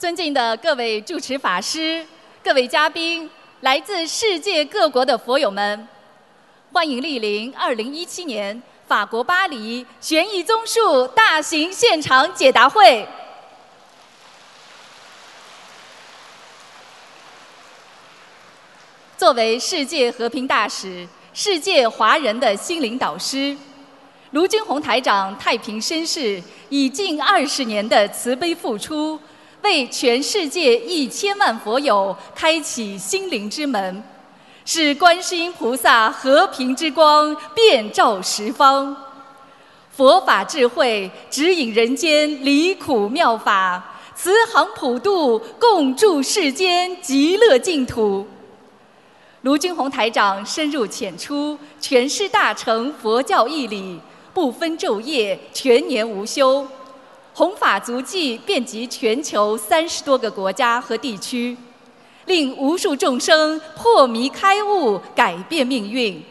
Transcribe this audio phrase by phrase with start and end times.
[0.00, 2.02] 尊敬的各位主持法师、
[2.42, 3.28] 各位嘉宾、
[3.60, 5.86] 来自世界各国的佛友们，
[6.72, 13.06] 欢迎莅临2017年法国巴黎悬疑综述大型现场解答会。
[19.18, 23.54] 作为世界和平大使、世界华人的心灵导师，
[24.30, 29.20] 卢军宏台长太平绅士以近二十年的慈悲付出，
[29.62, 34.02] 为全世界一千万佛友开启心灵之门，
[34.64, 38.96] 使观世音菩萨和平之光遍照十方，
[39.90, 48.26] 佛法智慧指引人间离苦妙法，慈航普渡，共筑世间极乐净土。
[49.42, 53.98] 卢军宏台长深入浅出，诠释大乘佛教义理，
[54.34, 56.66] 不分昼夜，全年无休，
[57.32, 61.56] 弘法足迹遍及全球三十多个国家和地区，
[62.26, 66.22] 令无数众生破迷开悟，改变命运，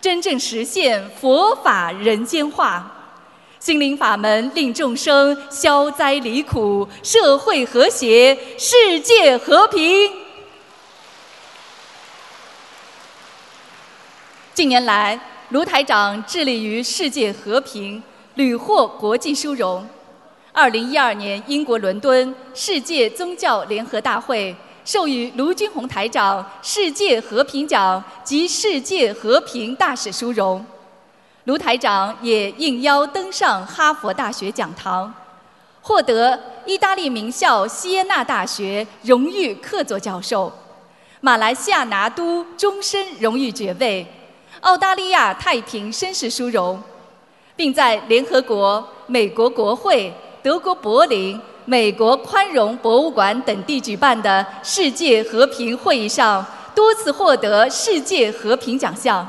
[0.00, 2.98] 真正实现佛法人间化。
[3.58, 10.10] 心灵法门令众生消灾离苦，社会和谐，世界和平。
[14.52, 15.18] 近年来，
[15.50, 18.02] 卢台长致力于世界和平，
[18.34, 19.88] 屡获国际殊荣。
[20.54, 30.64] 二零一二年，英国伦敦世界宗教联合大会授予卢军宏台长世界和平奖及世界和平大使殊荣。
[31.44, 35.12] 卢台长也应邀登上哈佛大学讲堂，
[35.80, 40.52] 获得意大利名校锡耶纳大学荣誉客座教授，
[41.22, 44.06] 马来西亚拿督终身荣誉爵位。
[44.60, 46.80] 澳大利亚太平绅士殊荣，
[47.56, 50.12] 并在联合国、美国国会、
[50.42, 59.26] 德国柏林、美国宽容博物馆等地举办的世界和平会议上多次获得世界和平奖项。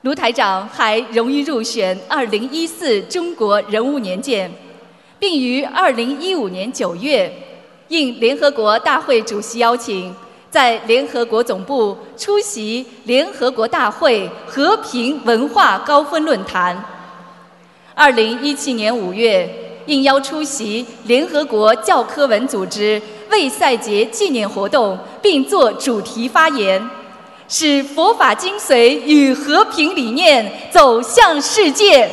[0.00, 4.50] 卢台长还荣誉入选2014中国人物年鉴，
[5.18, 7.32] 并于2015年9月
[7.88, 10.14] 应联合国大会主席邀请。
[10.50, 16.80] 在联合国总部出席联合国大会和平文化高峰论坛。
[17.92, 19.48] 二零一七年五月，
[19.86, 23.00] 应邀出席联合国教科文组织
[23.30, 26.88] 为赛节纪念活动，并作主题发言，
[27.48, 32.10] 使佛法精髓与和平理念走向世界。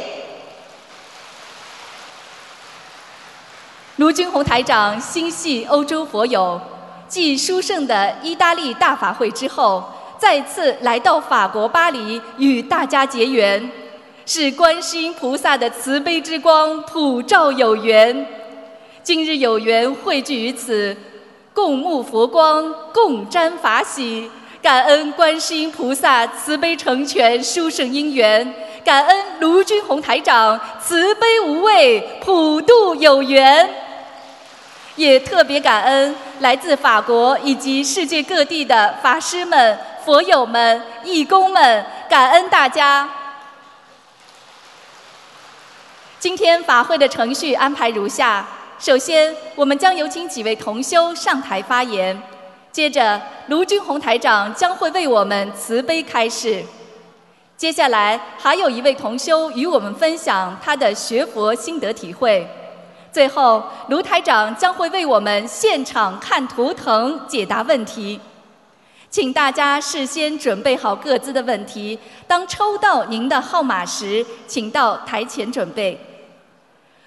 [3.98, 6.60] 卢军宏台长心系欧洲佛友。
[7.08, 9.84] 继殊胜的意大利大法会之后，
[10.18, 13.70] 再次来到法国巴黎与大家结缘，
[14.34, 18.26] 是观世音菩萨的慈悲之光普照有缘。
[19.04, 20.96] 今日有缘汇聚于此，
[21.54, 24.32] 共沐佛光，共沾法喜，
[24.62, 28.54] 感恩观世音菩萨慈悲成全殊胜因缘，
[28.86, 33.70] 感恩卢军宏台长慈悲无畏，普渡有缘。
[34.96, 43.10] 也特别感恩来自法国以及世界各地的法师们、佛友们、义工们，感恩大家。
[46.22, 52.16] 今天法会的程序安排如下：首先，我们将有请几位同修上台发言；
[52.72, 56.64] 接着，卢军宏台长将会为我们慈悲开示；
[57.58, 62.48] 接下来，还有一位同修与我们分享他的学佛心得体会。
[63.12, 68.20] 最后，卢台长将会为我们现场看图腾解答问题，
[69.10, 71.98] 请大家事先准备好各自的问题。
[72.28, 76.00] 当抽到您的号码时，请到台前准备。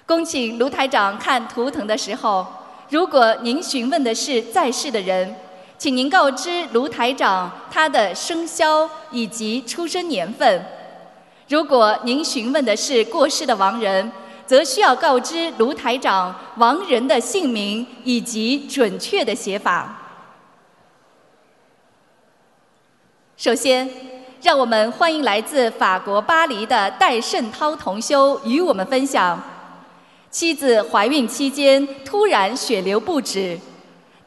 [0.05, 2.45] 恭请卢台长看图腾的时候，
[2.89, 5.35] 如果您询问的是在世的人，
[5.79, 10.61] 请您告知卢台长他的生肖以及出生年份；
[11.49, 14.11] 如果您询问的是过世的亡人，
[14.45, 20.03] 则需要告知卢台长亡人的姓名以及准确的写法。
[23.35, 23.89] 首先，
[24.43, 29.41] 让我们欢迎来自法国巴黎的戴胜涛同修与我们分享：
[30.35, 33.57] 妻子怀孕期间突然血流不止，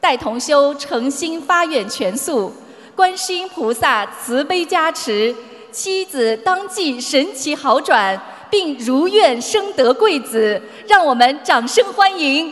[0.01, 2.51] 戴同修诚心发愿全素，
[2.95, 5.35] 观世音菩萨慈悲加持，
[5.71, 8.19] 妻子当即神奇好转。
[8.49, 12.51] 并如愿生得贵子，让我们掌声欢迎！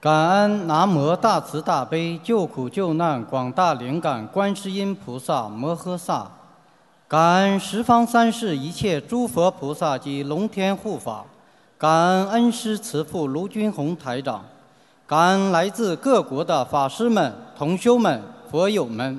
[0.00, 6.28] 感恩南无大慈大悲救苦救难广大灵感观世音菩萨摩诃萨，
[7.08, 11.24] 感恩十方三世一切诸佛菩萨及龙天护法，
[11.78, 14.44] 感恩恩师慈父卢军宏台长，
[15.06, 19.18] 感恩来自各国的法师们、同修们、佛友们。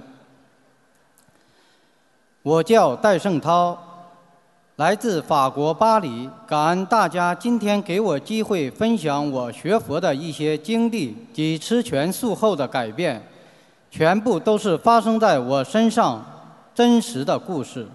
[2.44, 3.76] 我叫戴胜涛，
[4.76, 6.30] 来自法国巴黎。
[6.46, 13.20] 感恩大家今天给我机会分享我学佛的一些经历及吃全素后的改变，
[13.90, 16.24] 全部都是发生在我身上。
[16.80, 17.86] 真实的故事。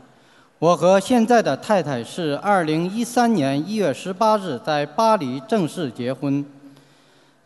[0.59, 6.45] 我和现在的太太是2013年1月18日在巴黎正式结婚。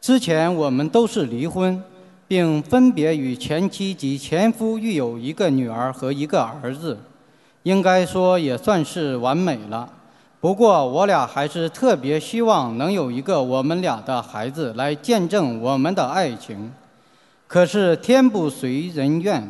[0.00, 1.80] 之前我们都是离婚，
[2.26, 6.98] 并分别与前妻及前夫育有一个女儿和一个儿子，
[7.62, 9.88] 应该说也算是完美了。
[10.40, 16.72] 不过我俩还是特别希望能有一个我们俩的孩子来见证我们的爱情。
[17.46, 19.48] 可是天不随人愿。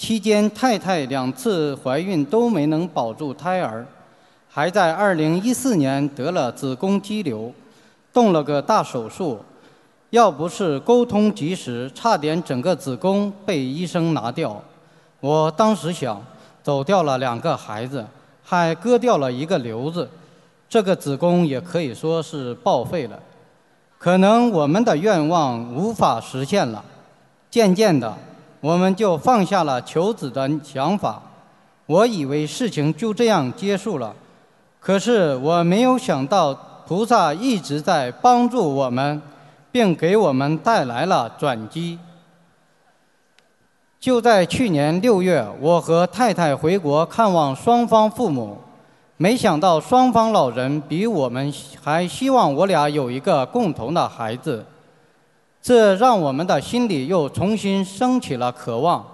[0.00, 3.86] 期间，太太两次怀孕都没能保住胎儿，
[4.48, 7.52] 还在2014年得了子宫肌瘤，
[8.10, 9.38] 动了个大手术。
[10.08, 14.62] 要不是沟通及时，差点整个子宫被医生拿掉。
[15.20, 16.24] 我当时想，
[16.62, 18.02] 走掉了两个孩子，
[18.42, 20.08] 还割掉了一个瘤子，
[20.66, 23.20] 这个子宫也可以说是报废了。
[23.98, 26.82] 可能我们的愿望无法实现了。
[27.50, 28.16] 渐渐的。
[28.60, 31.22] 我们就放下了求子的想法，
[31.86, 34.14] 我以为事情就这样结束了，
[34.78, 36.52] 可是我没有想到
[36.86, 39.22] 菩萨一直在帮助我们，
[39.72, 41.98] 并给我们带来了转机。
[43.98, 48.58] 就在去年六月，我和太太回国看望双方父母，
[49.16, 51.52] 没想到双方老人比我们
[51.82, 54.64] 还希望我俩有一个共同的孩子。
[55.62, 59.04] 这让我们的心里又重新升起了渴望。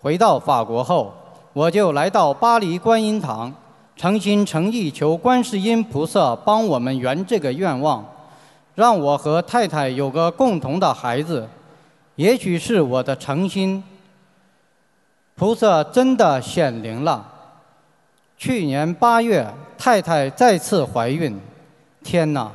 [0.00, 1.12] 回到法国后，
[1.52, 3.52] 我就来到巴黎观音堂，
[3.96, 8.04] 诚心诚意求观世音菩萨帮我们圆这个愿望，
[8.76, 11.48] 让我和太太有个共同的孩子。
[12.14, 13.82] 也许是我的诚心，
[15.34, 17.26] 菩萨真的显灵了。
[18.36, 19.44] 去年八月，
[19.76, 21.40] 太太再次怀孕。
[22.04, 22.50] 天哪，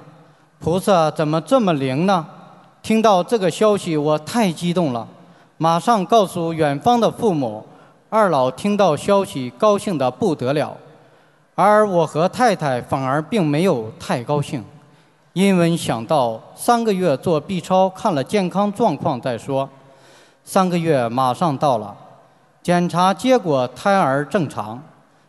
[0.60, 2.26] 菩萨怎么这么灵呢？
[2.84, 5.08] 听到这个消息，我太激动了，
[5.58, 7.66] 马上告诉远方的父母。
[8.10, 10.76] 二老听到消息，高兴得不得了，
[11.56, 14.62] 而我和太太反而并没有太高兴，
[15.32, 19.68] 因为想到三个月做 B 超，看了健康状况再说。
[20.44, 21.96] 三个月马上到了，
[22.62, 24.84] 检查结果胎儿正常，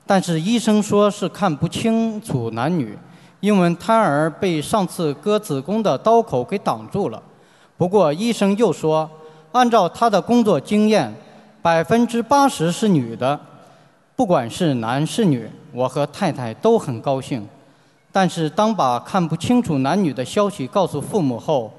[0.04, 2.98] 但是医生说是看不清楚男女，
[3.38, 7.22] 因为胎儿被上次割子宫的刀口给挡住了。
[7.84, 9.10] 不过医生又说，
[9.52, 11.14] 按照他的工作经验，
[11.60, 13.38] 百分之八十是女的，
[14.16, 17.46] 不管是男是女，我和太太都很高兴。
[18.10, 21.70] 但是当把看不清楚男女的消息告诉父母后，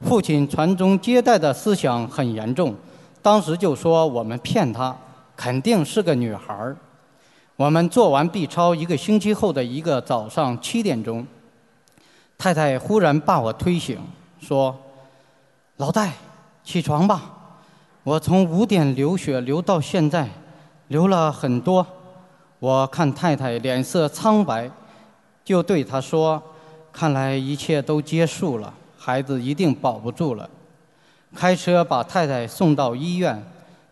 [0.00, 2.74] 父亲传宗接代的思想很严重，
[3.22, 4.96] 当时就说我们骗他，
[5.36, 6.76] 肯定是个女孩儿。
[7.54, 11.24] 我们做完 B 超一个星期后的一个早上七点钟，
[12.36, 14.00] 太太忽然把我推醒，
[14.40, 14.76] 说。
[15.78, 16.12] 老戴，
[16.62, 17.22] 起床吧！
[18.04, 20.28] 我从五点流血流到现在，
[20.86, 21.84] 流了很多。
[22.60, 24.70] 我看太太脸色苍白，
[25.44, 26.40] 就对她说
[26.92, 30.48] ：“看来一切都结束了，孩子一定保不住了。”
[31.34, 33.44] 开车把太太送到医院，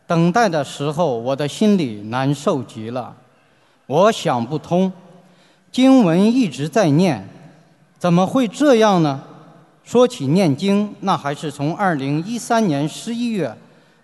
[0.06, 3.12] 等待的时候，我的心里难受极了。
[3.88, 4.92] 我想不通，
[5.72, 7.28] 经文一直在念，
[7.98, 9.20] 怎么会这样呢？
[9.84, 13.56] 说起念经，那还是从2013年11月，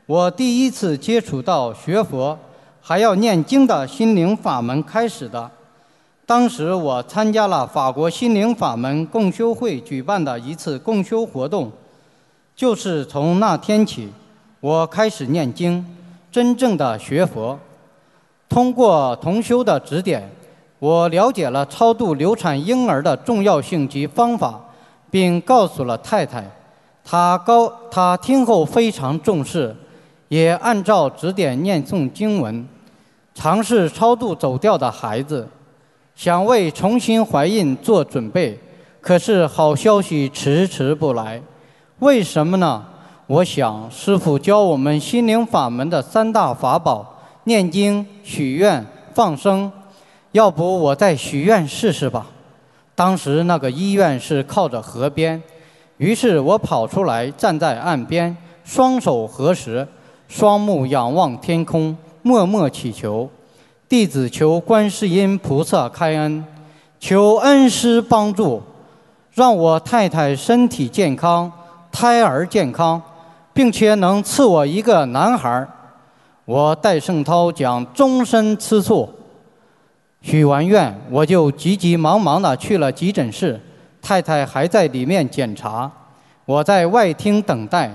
[0.07, 2.39] 我第一次接触到学佛
[2.81, 5.51] 还要念经的心灵法门开始的。
[6.27, 11.71] 当时我参加了法国心灵法门共修会举办的一次共修活动，
[12.55, 14.09] 就是从那天起，
[14.61, 15.87] 我开始念经，
[16.31, 17.59] 真正的学佛。
[18.49, 20.31] 通过同修的指点，
[20.81, 24.61] 我了解了超度流产婴儿的重要性及方法。
[25.11, 26.45] 并告诉了太太，
[27.05, 29.75] 他高他听后非常重视，
[30.29, 32.67] 也按照指点念诵经文，
[33.35, 35.49] 尝试超度走掉的孩子，
[36.15, 38.59] 想为重新怀孕做准备。
[39.01, 41.41] 可是好消息迟迟不来，
[42.01, 42.85] 为什么呢？
[43.27, 48.85] 我想师傅教我们心灵法门的三大法宝：念经、许愿、
[49.15, 49.71] 放生。
[50.33, 52.27] 要不我再许愿试试吧。
[52.99, 55.41] 当时那个医院是靠着河边，
[55.99, 59.87] 于是我跑出来站在岸边，双手合十，
[60.27, 63.31] 双目仰望天空，默默祈求。
[63.89, 66.45] 弟子求观世音菩萨开恩，
[66.99, 68.61] 求恩师帮助，
[69.31, 71.53] 让我太太身体健康，
[71.93, 73.01] 胎儿健康，
[73.53, 75.65] 并且能赐我一个男孩。
[76.45, 79.09] 我戴胜涛讲终身吃素。
[80.21, 83.59] 许完愿，我就急急忙忙地去了急诊室，
[84.03, 85.91] 太太还在里面检查，
[86.45, 87.91] 我在外厅等待，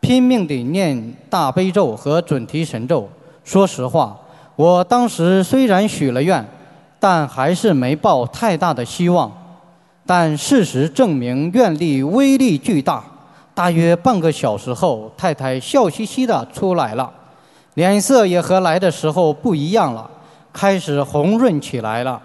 [0.00, 3.08] 拼命地念大悲咒和准提神咒。
[3.44, 4.18] 说实话，
[4.56, 6.44] 我当时虽然许了愿，
[6.98, 9.30] 但还是没抱太大的希望。
[10.06, 13.04] 但事实证明，愿力威力巨大。
[13.54, 17.12] 大约半个小时后，太太笑嘻嘻地出来了，
[17.74, 20.10] 脸色也和来的时候不一样了。
[20.52, 22.20] 开始红润起来了，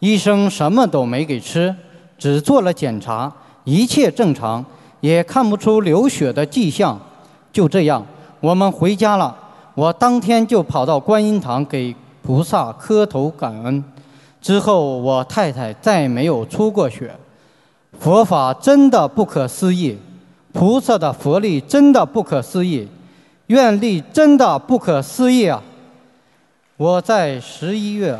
[0.00, 1.74] 医生什么都没给吃，
[2.18, 3.32] 只做了检查，
[3.64, 4.64] 一切正常，
[5.00, 6.98] 也看不出流血的迹象。
[7.52, 8.04] 就这样，
[8.40, 9.36] 我们回家了。
[9.74, 13.82] 我当天就跑到观音堂给菩萨磕头感恩。
[14.40, 17.14] 之后，我太太再没有出过血。
[17.98, 19.96] 佛法真的不可思议，
[20.52, 22.88] 菩萨的佛力真的不可思议，
[23.46, 25.62] 愿力真的不可思议啊！
[26.82, 28.18] 我在十一月，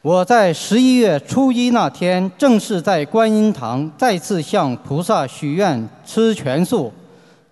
[0.00, 6.90] 我在十一月初一那天，正是在观音堂再次向菩萨许愿吃全素，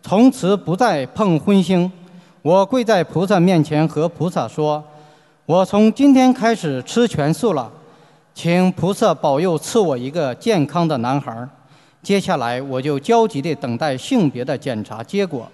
[0.00, 1.90] 从此不再碰荤腥。
[2.40, 4.82] 我跪在菩萨面前和菩萨说
[5.44, 7.70] ：“我从今天开始吃全素了，
[8.34, 11.46] 请菩萨保佑赐我一个健康的男孩。”
[12.02, 15.46] 接下来我就焦急地等待性别的检查结果。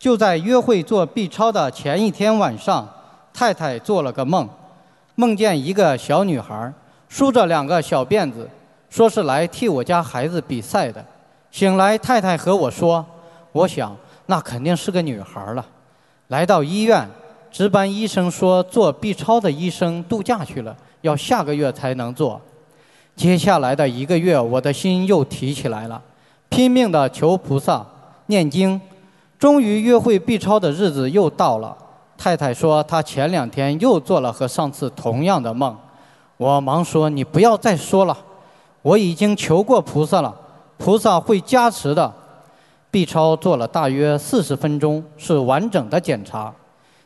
[0.00, 2.88] 就在约会做 B 超的前一天晚上，
[3.34, 4.48] 太太做了个梦，
[5.14, 6.72] 梦见一个小女孩
[7.06, 8.48] 梳着两个小辫子，
[8.88, 11.04] 说是来替我家孩子比赛的。
[11.50, 13.04] 醒来，太太和我说
[13.52, 15.66] ：“我想那肯定是个女孩了。”
[16.28, 17.06] 来到医院，
[17.52, 22.40] 值班医生说做 B 超的医生度假去了，要下个月才能做。
[23.14, 26.00] 接下来的一个月，我的心又提起来了，
[26.48, 27.84] 拼命的求菩萨
[28.28, 28.80] 念经。
[29.40, 31.74] 终于约会 B 超的日子又到了，
[32.18, 35.74] 太太说她前两天又做了和上次同样的梦，
[36.36, 38.14] 我忙说你不要再说了，
[38.82, 40.36] 我已经求过菩萨了，
[40.76, 42.12] 菩萨会加持的。
[42.90, 46.52] B 超做了大约四十分钟，是完整的检查，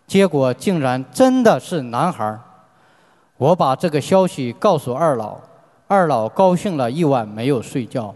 [0.08, 2.36] 结果竟然真的是男孩。
[3.36, 5.36] 我把这个消息告诉二老，
[5.86, 8.12] 二老高兴了一晚没有睡觉。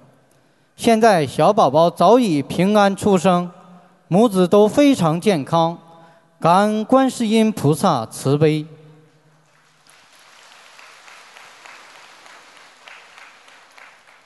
[0.75, 3.49] 现在小宝宝早已平安出生。
[4.11, 5.77] 母子都非常健康，
[6.41, 8.65] 感恩观世音菩萨慈悲。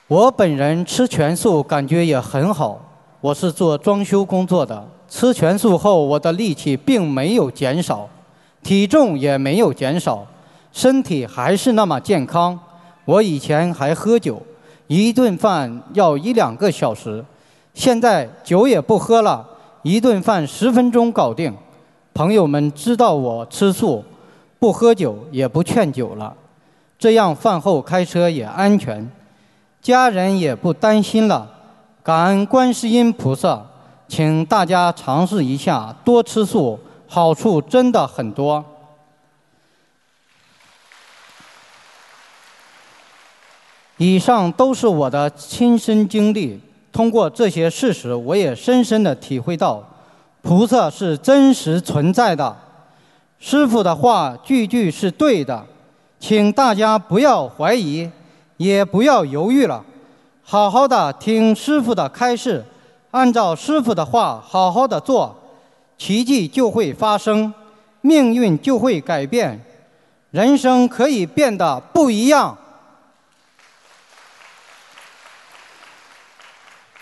[0.07, 2.79] 我本人吃全素，感觉也很好。
[3.19, 8.07] 我是做装修工作的，吃全素后，我的力气并没有减少，
[8.63, 10.25] 体重也没有减少，
[10.71, 12.57] 身体还是那么健康。
[13.03, 14.41] 我以前还喝酒，
[14.87, 17.25] 一顿饭要一两个小时，
[17.73, 19.49] 现在酒也不喝了。
[19.83, 21.53] 一顿饭十分钟搞定，
[22.13, 24.03] 朋友们知道我吃素，
[24.57, 26.33] 不喝酒也不劝酒了，
[26.97, 29.11] 这样饭后开车也安全，
[29.81, 31.49] 家人也不担心了。
[32.01, 33.61] 感恩观世音菩萨，
[34.07, 38.63] 请大家尝试一下，多吃素，好处真的很多。
[43.97, 46.61] 以上都是我的亲身经历。
[46.93, 49.83] 通过这些事实，我也深深的体会到，
[50.43, 52.55] 菩萨是真实存在的，
[53.39, 55.65] 师傅的话句句是对的，
[56.19, 58.07] 请大家不要怀疑，
[58.57, 59.83] 也不要犹豫了，
[60.43, 62.63] 好好的听师傅的开示，
[63.09, 65.35] 按照师傅的话好好的做，
[65.97, 67.51] 奇迹就会发生，
[68.01, 69.59] 命运就会改变，
[70.29, 72.55] 人生可以变得不一样。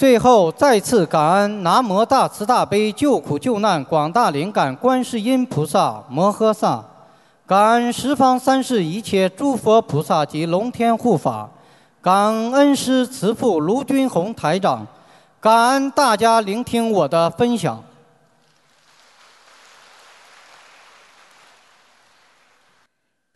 [0.02, 6.84] 最后，再次感恩南无大慈大悲救苦救难广大灵感观世音菩萨摩诃萨，
[7.46, 11.48] 感恩十方三世一切诸佛菩萨及龙天护法，
[12.02, 14.88] 感恩师慈父卢军宏台长，
[15.40, 17.84] 感恩大家聆听我的分享。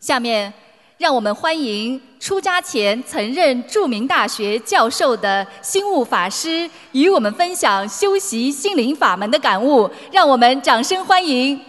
[0.00, 0.65] 下面。
[0.98, 9.90] 让我们欢迎出家前曾任著名大学教授的心悟法师与我们分享修习心灵法门的感悟。
[10.10, 11.60] 让我们掌声欢迎。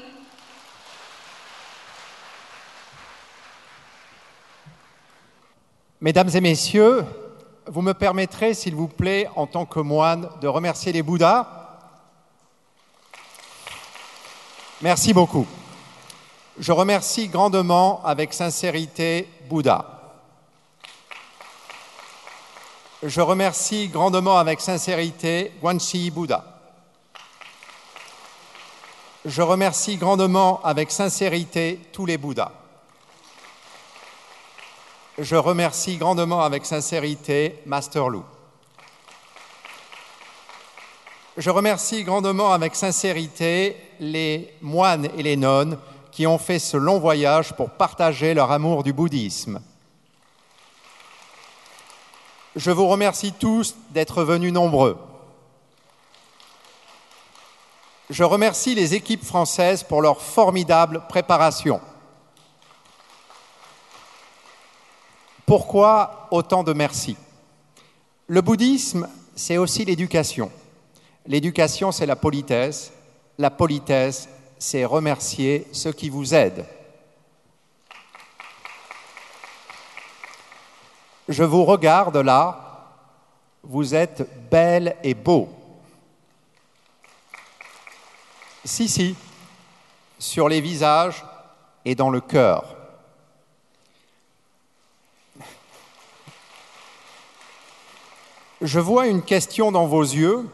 [5.99, 7.03] Mesdames et messieurs,
[7.65, 11.45] vous me permettrez, s'il vous plaît, en tant que moine, de remercier les Bouddhas
[14.79, 15.47] Merci beaucoup.
[16.59, 19.85] Je remercie grandement, avec sincérité, Bouddha.
[23.03, 26.43] Je remercie grandement, avec sincérité, Guanxi Bouddha.
[29.23, 32.51] Je remercie grandement, avec sincérité, tous les Bouddhas.
[35.19, 38.23] Je remercie grandement, avec sincérité, Master Lou.
[41.37, 45.77] Je remercie grandement, avec sincérité, les moines et les nonnes
[46.17, 49.61] qui ont fait ce long voyage pour partager leur amour du bouddhisme.
[52.55, 54.97] Je vous remercie tous d'être venus nombreux.
[58.09, 61.79] Je remercie les équipes françaises pour leur formidable préparation.
[65.45, 67.15] Pourquoi autant de merci?
[68.25, 70.51] Le bouddhisme, c'est aussi l'éducation.
[71.27, 72.91] L'éducation, c'est la politesse.
[73.37, 74.27] La politesse,
[74.59, 76.65] c'est remercier ceux qui vous aident.
[81.27, 82.85] Je vous regarde là,
[83.63, 85.49] vous êtes belle et beau.
[88.63, 89.15] Si, si,
[90.19, 91.25] sur les visages
[91.85, 92.75] et dans le cœur.
[98.61, 100.49] Je vois une question dans vos yeux,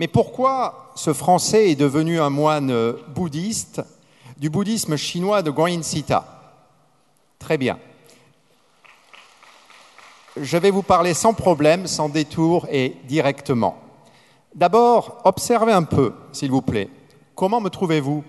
[0.00, 3.82] mais pourquoi ce Français est devenu un moine bouddhiste
[4.38, 6.24] du bouddhisme chinois de Guanyin Sita
[7.38, 7.78] Très bien.
[10.38, 13.76] Je vais vous parler sans problème, sans détour et directement.
[14.54, 16.88] D'abord, observez un peu, s'il vous plaît.
[17.34, 18.24] Comment me trouvez-vous?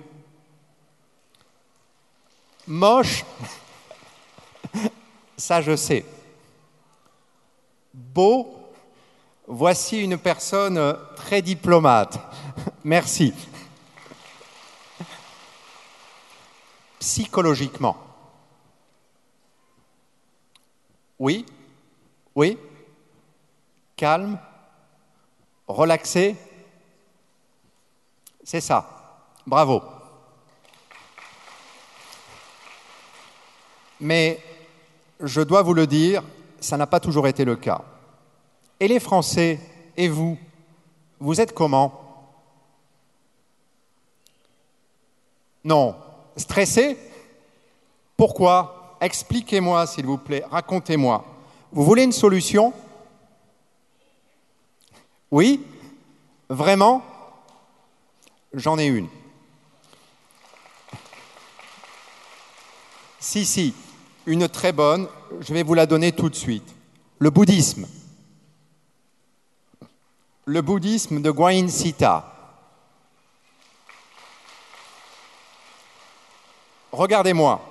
[2.67, 3.23] Moche?
[5.37, 6.03] Ça, je sais.
[7.93, 8.60] Beau?
[9.53, 12.17] Voici une personne très diplomate.
[12.85, 13.33] Merci.
[16.97, 17.97] Psychologiquement.
[21.19, 21.45] Oui
[22.33, 22.57] Oui
[23.97, 24.39] Calme
[25.67, 26.37] Relaxé
[28.45, 29.27] C'est ça.
[29.45, 29.83] Bravo.
[33.99, 34.41] Mais
[35.19, 36.23] je dois vous le dire,
[36.61, 37.81] ça n'a pas toujours été le cas.
[38.81, 39.59] Et les Français,
[39.95, 40.39] et vous,
[41.19, 41.93] vous êtes comment?
[45.63, 45.95] Non.
[46.35, 46.97] Stressé?
[48.17, 48.97] Pourquoi?
[48.99, 50.43] Expliquez-moi, s'il vous plaît.
[50.49, 51.23] Racontez-moi.
[51.71, 52.73] Vous voulez une solution?
[55.29, 55.63] Oui?
[56.49, 57.03] Vraiment?
[58.51, 59.09] J'en ai une.
[63.19, 63.75] Si, si,
[64.25, 65.07] une très bonne,
[65.39, 66.73] je vais vous la donner tout de suite.
[67.19, 67.85] Le bouddhisme.
[70.51, 72.25] Le bouddhisme de Guanyin Sita.
[76.91, 77.61] Regardez-moi,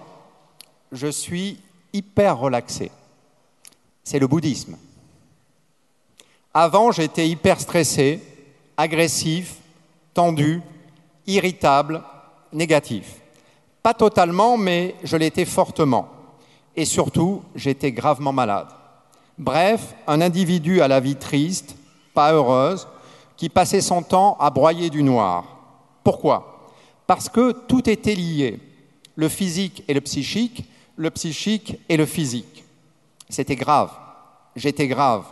[0.90, 1.60] je suis
[1.92, 2.90] hyper relaxé.
[4.02, 4.78] C'est le bouddhisme.
[6.54, 8.22] Avant, j'étais hyper stressé,
[8.78, 9.56] agressif,
[10.14, 10.62] tendu,
[11.26, 12.02] irritable,
[12.50, 13.16] négatif.
[13.82, 16.08] Pas totalement, mais je l'étais fortement.
[16.74, 18.68] Et surtout, j'étais gravement malade.
[19.36, 21.76] Bref, un individu à la vie triste,
[22.14, 22.86] pas heureuse,
[23.36, 25.44] qui passait son temps à broyer du noir.
[26.04, 26.70] Pourquoi?
[27.06, 28.60] Parce que tout était lié,
[29.16, 30.64] le physique et le psychique,
[30.96, 32.64] le psychique et le physique.
[33.28, 33.90] C'était grave,
[34.56, 35.24] j'étais grave.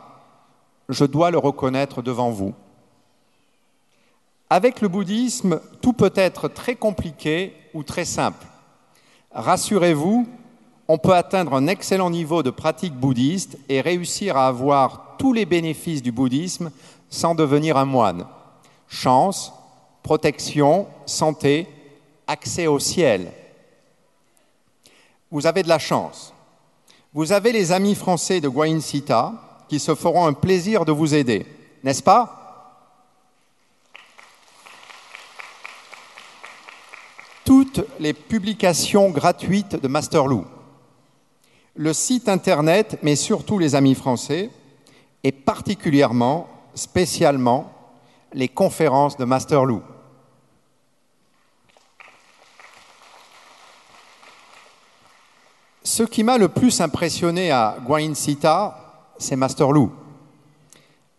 [0.88, 2.54] Je dois le reconnaître devant vous.
[4.48, 8.46] Avec le bouddhisme, tout peut être très compliqué ou très simple.
[9.32, 10.26] Rassurez-vous,
[10.88, 15.44] on peut atteindre un excellent niveau de pratique bouddhiste et réussir à avoir tous les
[15.44, 16.70] bénéfices du bouddhisme
[17.10, 18.26] sans devenir un moine.
[18.88, 19.52] Chance,
[20.02, 21.66] protection, santé,
[22.26, 23.30] accès au ciel.
[25.30, 26.32] Vous avez de la chance.
[27.12, 29.32] Vous avez les amis français de Guayin Sita
[29.68, 31.46] qui se feront un plaisir de vous aider,
[31.84, 32.34] n'est-ce pas?
[37.44, 40.44] Toutes les publications gratuites de Masterloo,
[41.78, 44.50] le site internet, mais surtout les amis français,
[45.22, 47.72] et particulièrement, spécialement,
[48.32, 49.80] les conférences de Masterloo.
[55.84, 59.92] Ce qui m'a le plus impressionné à Guayin Sita, c'est Masterloo.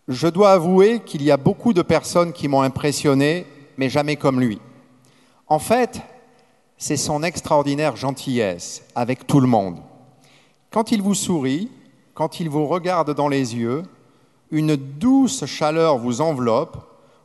[0.09, 4.41] Je dois avouer qu'il y a beaucoup de personnes qui m'ont impressionné, mais jamais comme
[4.41, 4.59] lui.
[5.47, 6.01] En fait,
[6.77, 9.79] c'est son extraordinaire gentillesse avec tout le monde.
[10.71, 11.71] Quand il vous sourit,
[12.13, 13.83] quand il vous regarde dans les yeux,
[14.51, 16.77] une douce chaleur vous enveloppe,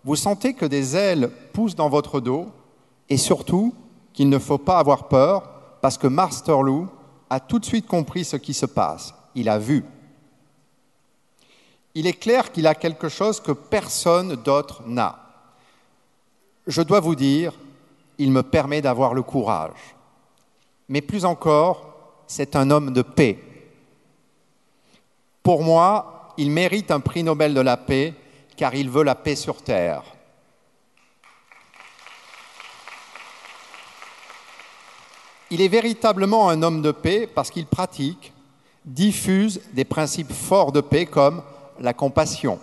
[0.04, 2.48] vous sentez que des ailes poussent dans votre dos
[3.08, 3.74] et surtout,
[4.14, 5.50] qu'il ne faut pas avoir peur
[5.82, 6.88] parce que Master Lou
[7.28, 9.12] a tout de suite compris ce qui se passe.
[9.34, 9.84] Il a vu.
[11.94, 15.18] Il est clair qu'il a quelque chose que personne d'autre n'a.
[16.66, 17.52] Je dois vous dire,
[18.18, 19.96] il me permet d'avoir le courage.
[20.88, 21.93] Mais plus encore,
[22.26, 23.38] c'est un homme de paix.
[25.42, 28.14] Pour moi, il mérite un prix Nobel de la paix
[28.56, 30.02] car il veut la paix sur Terre.
[35.50, 38.32] Il est véritablement un homme de paix parce qu'il pratique,
[38.84, 41.42] diffuse des principes forts de paix comme
[41.78, 42.58] la compassion,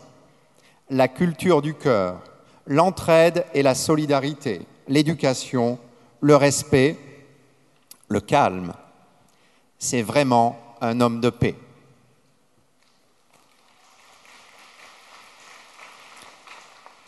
[0.89, 2.21] la culture du cœur,
[2.65, 5.79] l'entraide et la solidarité, l'éducation,
[6.19, 6.97] le respect,
[8.07, 8.73] le calme.
[9.83, 11.55] C'est vraiment un homme de paix.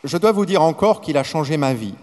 [0.04, 1.94] Je dois vous dire encore qu'il a changé ma vie.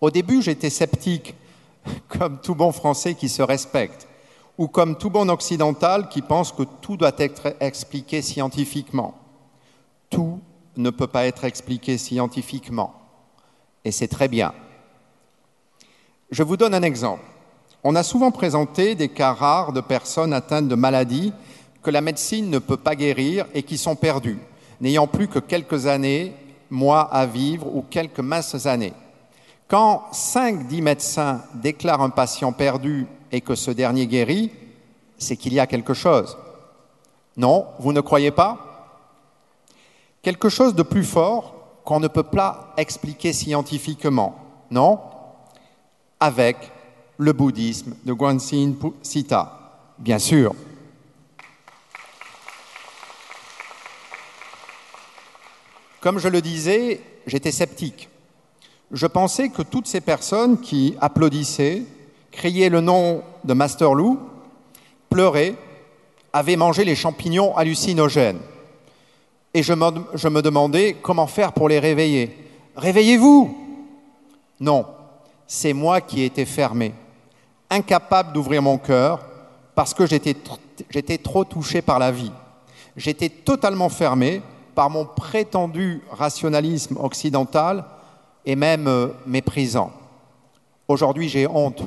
[0.00, 1.34] Au début, j'étais sceptique,
[2.08, 4.08] comme tout bon Français qui se respecte,
[4.56, 9.14] ou comme tout bon Occidental qui pense que tout doit être expliqué scientifiquement.
[10.08, 10.40] Tout
[10.78, 12.94] ne peut pas être expliqué scientifiquement,
[13.84, 14.54] et c'est très bien.
[16.30, 17.29] Je vous donne un exemple.
[17.82, 21.32] On a souvent présenté des cas rares de personnes atteintes de maladies
[21.82, 24.38] que la médecine ne peut pas guérir et qui sont perdues,
[24.82, 26.34] n'ayant plus que quelques années,
[26.68, 28.92] mois à vivre ou quelques minces années.
[29.66, 34.52] Quand 5-10 médecins déclarent un patient perdu et que ce dernier guérit,
[35.16, 36.36] c'est qu'il y a quelque chose.
[37.36, 38.58] Non, vous ne croyez pas?
[40.22, 44.36] Quelque chose de plus fort qu'on ne peut pas expliquer scientifiquement,
[44.70, 45.00] non?
[46.18, 46.56] Avec
[47.20, 50.54] le bouddhisme de Guanxin Sita, bien sûr.
[56.00, 58.08] Comme je le disais, j'étais sceptique.
[58.90, 61.82] Je pensais que toutes ces personnes qui applaudissaient,
[62.32, 64.18] criaient le nom de Master Lou,
[65.10, 65.56] pleuraient,
[66.32, 68.40] avaient mangé les champignons hallucinogènes.
[69.52, 72.34] Et je me, je me demandais comment faire pour les réveiller.
[72.76, 73.58] Réveillez-vous
[74.58, 74.86] Non,
[75.46, 76.94] c'est moi qui étais fermé,
[77.70, 79.24] incapable d'ouvrir mon cœur
[79.74, 82.32] parce que j'étais trop touché par la vie.
[82.96, 84.42] J'étais totalement fermé
[84.74, 87.84] par mon prétendu rationalisme occidental
[88.44, 89.92] et même euh, méprisant.
[90.88, 91.82] Aujourd'hui, j'ai honte.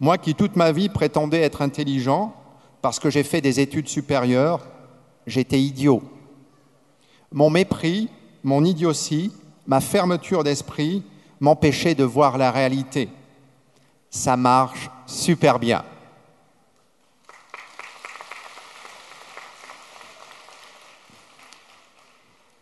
[0.00, 2.34] Moi qui toute ma vie prétendais être intelligent
[2.82, 4.60] parce que j'ai fait des études supérieures,
[5.26, 6.02] j'étais idiot.
[7.32, 8.08] Mon mépris,
[8.44, 9.32] mon idiotie,
[9.66, 11.02] ma fermeture d'esprit
[11.40, 13.08] m'empêchaient de voir la réalité.
[14.10, 15.84] Ça marche super bien.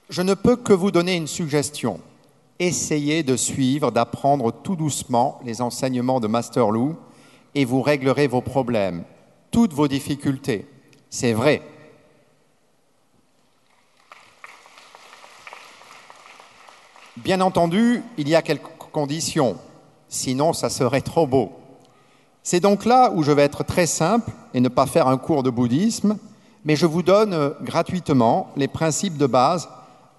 [0.09, 2.01] Je ne peux que vous donner une suggestion.
[2.59, 6.97] Essayez de suivre, d'apprendre tout doucement les enseignements de Master Lou
[7.55, 9.05] et vous réglerez vos problèmes,
[9.51, 10.67] toutes vos difficultés.
[11.11, 11.63] C'est vrai.
[17.17, 19.57] Bien entendu, il y a quelques conditions,
[20.09, 21.53] sinon ça serait trop beau.
[22.43, 25.43] C'est donc là où je vais être très simple et ne pas faire un cours
[25.43, 26.17] de bouddhisme,
[26.65, 29.69] mais je vous donne gratuitement les principes de base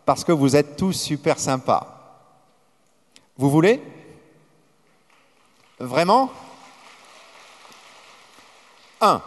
[0.06, 2.20] parce que vous êtes tous super sympas.
[3.38, 3.82] Vous voulez?
[5.80, 6.30] Vraiment?
[9.00, 9.22] 1.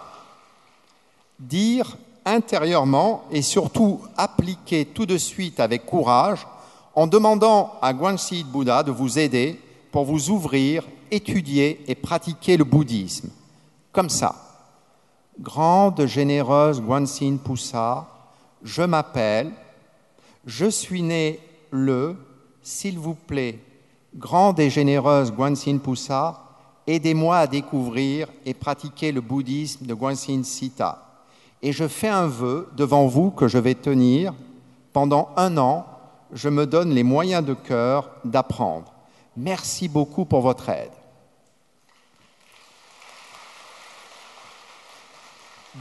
[1.39, 6.47] Dire intérieurement et surtout appliquer tout de suite avec courage
[6.95, 12.65] en demandant à Guanxi Bouddha de vous aider pour vous ouvrir, étudier et pratiquer le
[12.65, 13.31] bouddhisme.
[13.93, 14.35] Comme ça.
[15.39, 18.07] Grande, généreuse Guanxin Poussa,
[18.63, 19.53] je m'appelle
[20.47, 21.39] je suis né
[21.71, 22.17] le,
[22.63, 23.59] s'il vous plaît,
[24.15, 26.43] grande et généreuse Guanxin Poussa,
[26.87, 31.07] aidez-moi à découvrir et pratiquer le bouddhisme de Guanxin Sita.
[31.63, 34.33] Et je fais un vœu devant vous que je vais tenir.
[34.95, 35.87] Pendant un an,
[36.33, 38.93] je me donne les moyens de cœur d'apprendre.
[39.37, 40.91] Merci beaucoup pour votre aide.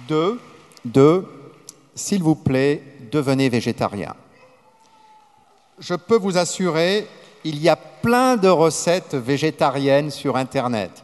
[0.07, 1.27] Deux,
[1.95, 4.15] s'il vous plaît, devenez végétarien
[5.79, 7.07] je peux vous assurer,
[7.43, 11.03] il y a plein de recettes végétariennes sur Internet.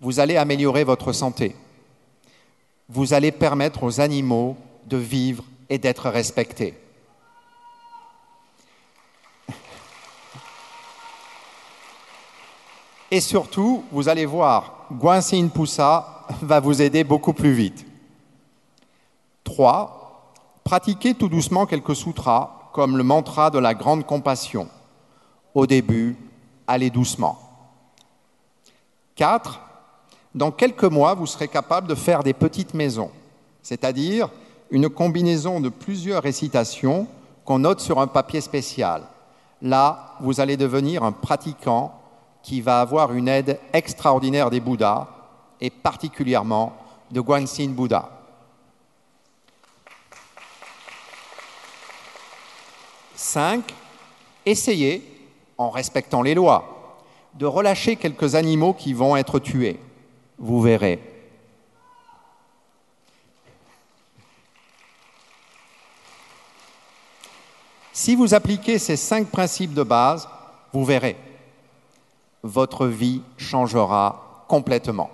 [0.00, 1.54] Vous allez améliorer votre santé.
[2.88, 6.74] Vous allez permettre aux animaux de vivre et d'être respectés.
[13.10, 17.84] Et surtout, vous allez voir, Guanxin Poussa va vous aider beaucoup plus vite.
[19.44, 20.32] 3.
[20.62, 24.68] Pratiquez tout doucement quelques sutras comme le mantra de la grande compassion.
[25.54, 26.16] Au début,
[26.68, 27.38] allez doucement.
[29.16, 29.60] 4.
[30.34, 33.10] Dans quelques mois, vous serez capable de faire des petites maisons,
[33.62, 34.30] c'est-à-dire
[34.70, 37.08] une combinaison de plusieurs récitations
[37.44, 39.02] qu'on note sur un papier spécial.
[39.60, 41.99] Là, vous allez devenir un pratiquant
[42.42, 45.08] qui va avoir une aide extraordinaire des Bouddhas
[45.60, 46.76] et particulièrement
[47.10, 48.08] de Guanxin Bouddha.
[53.14, 53.74] Cinq,
[54.46, 56.96] essayez, en respectant les lois,
[57.34, 59.78] de relâcher quelques animaux qui vont être tués.
[60.38, 60.98] Vous verrez.
[67.92, 70.26] Si vous appliquez ces cinq principes de base,
[70.72, 71.16] vous verrez,
[72.42, 75.10] votre vie changera complètement.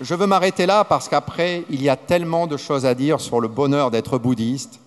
[0.00, 3.40] Je veux m'arrêter là parce qu'après, il y a tellement de choses à dire sur
[3.40, 4.80] le bonheur d'être bouddhiste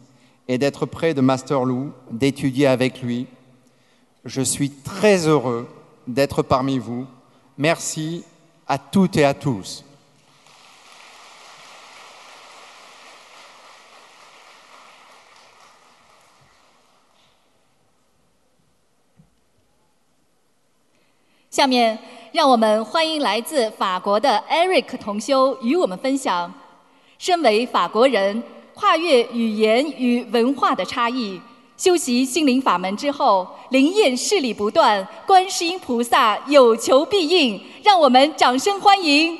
[0.47, 3.27] et d'être près de Master Lou, d'étudier avec lui.
[4.25, 5.67] Je suis très heureux
[6.07, 7.07] d'être parmi vous.
[7.57, 8.23] Merci
[8.67, 9.83] à toutes et à tous.
[21.49, 21.97] «下面
[22.31, 26.53] 让我们欢迎来自法国的 Eric 同修与我们分享：
[27.17, 28.43] 身为法国人，
[28.75, 31.41] 跨越语言与文化的差异，
[31.75, 37.59] 修习心灵法门之后，灵验事理不断，观世音菩萨有求必应。
[37.83, 39.35] 让我们掌声欢迎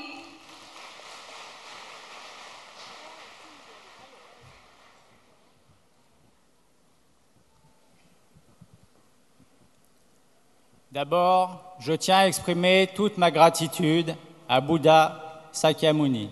[10.91, 14.13] ！D'abord, je tiens à exprimer toute ma gratitude
[14.49, 16.29] à Bouddha Sakyamuni.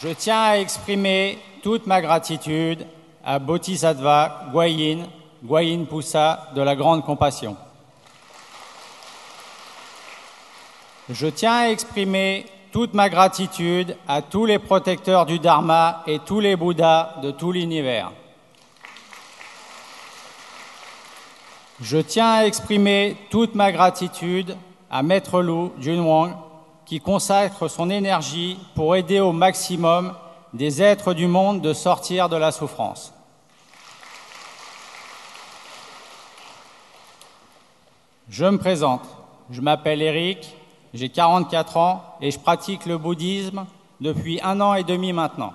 [0.00, 2.86] Je tiens à exprimer toute ma gratitude
[3.24, 5.06] à Bodhisattva Guayin,
[5.42, 7.56] Guayin Poussa de la Grande Compassion.
[11.08, 16.40] Je tiens à exprimer toute ma gratitude à tous les protecteurs du Dharma et tous
[16.40, 18.12] les Bouddhas de tout l'univers.
[21.82, 24.56] Je tiens à exprimer toute ma gratitude
[24.88, 26.32] à Maître Lou Junwang
[26.86, 30.14] qui consacre son énergie pour aider au maximum
[30.54, 33.12] des êtres du monde de sortir de la souffrance.
[38.28, 39.04] Je me présente,
[39.50, 40.54] je m'appelle Eric,
[40.94, 43.66] j'ai 44 ans et je pratique le bouddhisme
[44.00, 45.52] depuis un an et demi maintenant.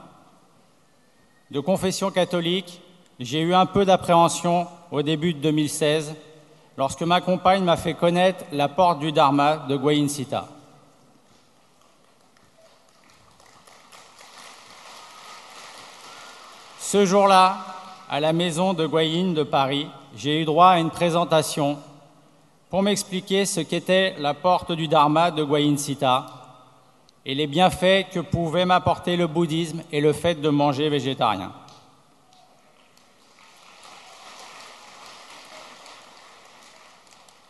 [1.51, 2.81] De confession catholique,
[3.17, 6.15] j'ai eu un peu d'appréhension au début de 2016,
[6.77, 10.47] lorsque ma compagne m'a fait connaître la porte du Dharma de Guayin Sita.
[16.79, 17.57] Ce jour-là,
[18.09, 21.77] à la maison de Guayin de Paris, j'ai eu droit à une présentation
[22.69, 26.25] pour m'expliquer ce qu'était la porte du Dharma de Guayin Sita
[27.25, 31.51] et les bienfaits que pouvait m'apporter le bouddhisme et le fait de manger végétarien.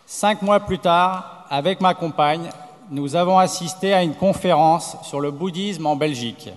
[0.09, 2.49] Cinq mois plus tard, avec ma compagne,
[2.89, 6.49] nous avons assisté à une conférence sur le bouddhisme en Belgique.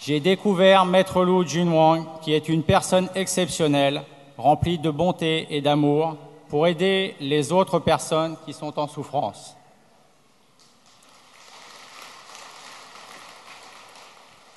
[0.00, 4.02] J'ai découvert Maître Lou Junwang, qui est une personne exceptionnelle,
[4.36, 6.16] remplie de bonté et d'amour,
[6.48, 9.56] pour aider les autres personnes qui sont en souffrance.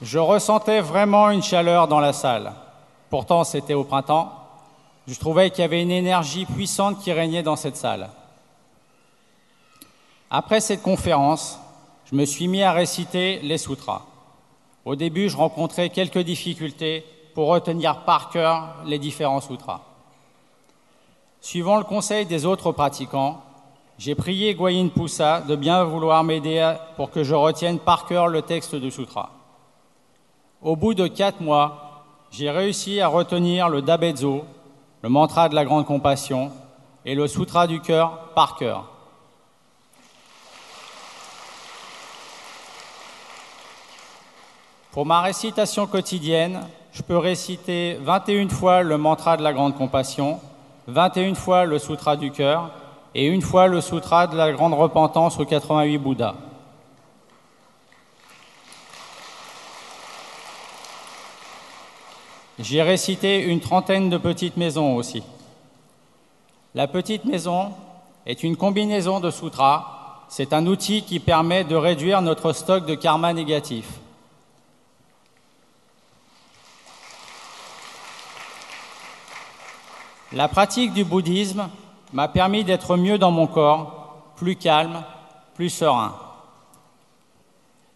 [0.02, 2.52] Je ressentais vraiment une chaleur dans la salle.
[3.12, 4.32] Pourtant, c'était au printemps.
[5.06, 8.10] Je trouvais qu'il y avait une énergie puissante qui régnait dans cette salle.
[10.30, 11.60] Après cette conférence,
[12.06, 14.04] je me suis mis à réciter les sutras.
[14.86, 19.82] Au début, je rencontrais quelques difficultés pour retenir par cœur les différents sutras.
[21.42, 23.42] Suivant le conseil des autres pratiquants,
[23.98, 28.42] j'ai prié Guayin Poussa de bien vouloir m'aider pour que je retienne par cœur le
[28.42, 29.32] texte du sutra.
[30.62, 31.91] Au bout de quatre mois,
[32.32, 34.46] j'ai réussi à retenir le Dabezo,
[35.02, 36.52] le mantra de la grande compassion,
[37.06, 38.86] et le sutra du cœur par cœur.
[44.92, 46.62] Pour ma récitation quotidienne,
[46.94, 50.40] je peux réciter 21 fois le mantra de la grande compassion,
[50.88, 52.72] 21 fois le sutra du cœur
[53.14, 56.36] et une fois le sutra de la grande repentance aux 88 Bouddhas.
[62.60, 65.24] J'ai récité une trentaine de petites maisons aussi.
[66.76, 67.74] La petite maison
[68.26, 72.96] est une combinaison de sutras, c'est un outil qui permet de réduire notre stock de
[72.96, 73.86] karma négatif.
[80.34, 81.70] La pratique du bouddhisme
[82.14, 85.04] m'a permis d'être mieux dans mon corps, plus calme,
[85.56, 86.16] plus serein.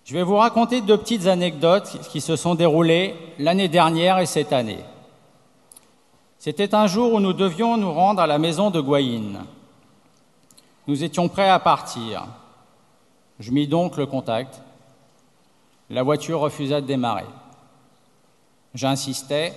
[0.05, 4.53] Je vais vous raconter deux petites anecdotes qui se sont déroulées l'année dernière et cette
[4.53, 4.85] année.
[6.37, 9.43] C'était un jour où nous devions nous rendre à la maison de Guayin.
[10.85, 12.27] Nous étions prêts à partir.
[13.39, 14.61] Je mis donc le contact.
[15.89, 17.25] La voiture refusa de démarrer.
[18.75, 19.53] J'insistais,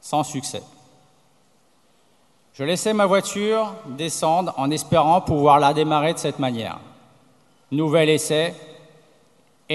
[0.00, 0.62] sans succès.
[2.54, 6.78] Je laissais ma voiture descendre en espérant pouvoir la démarrer de cette manière.
[7.70, 8.54] Nouvel essai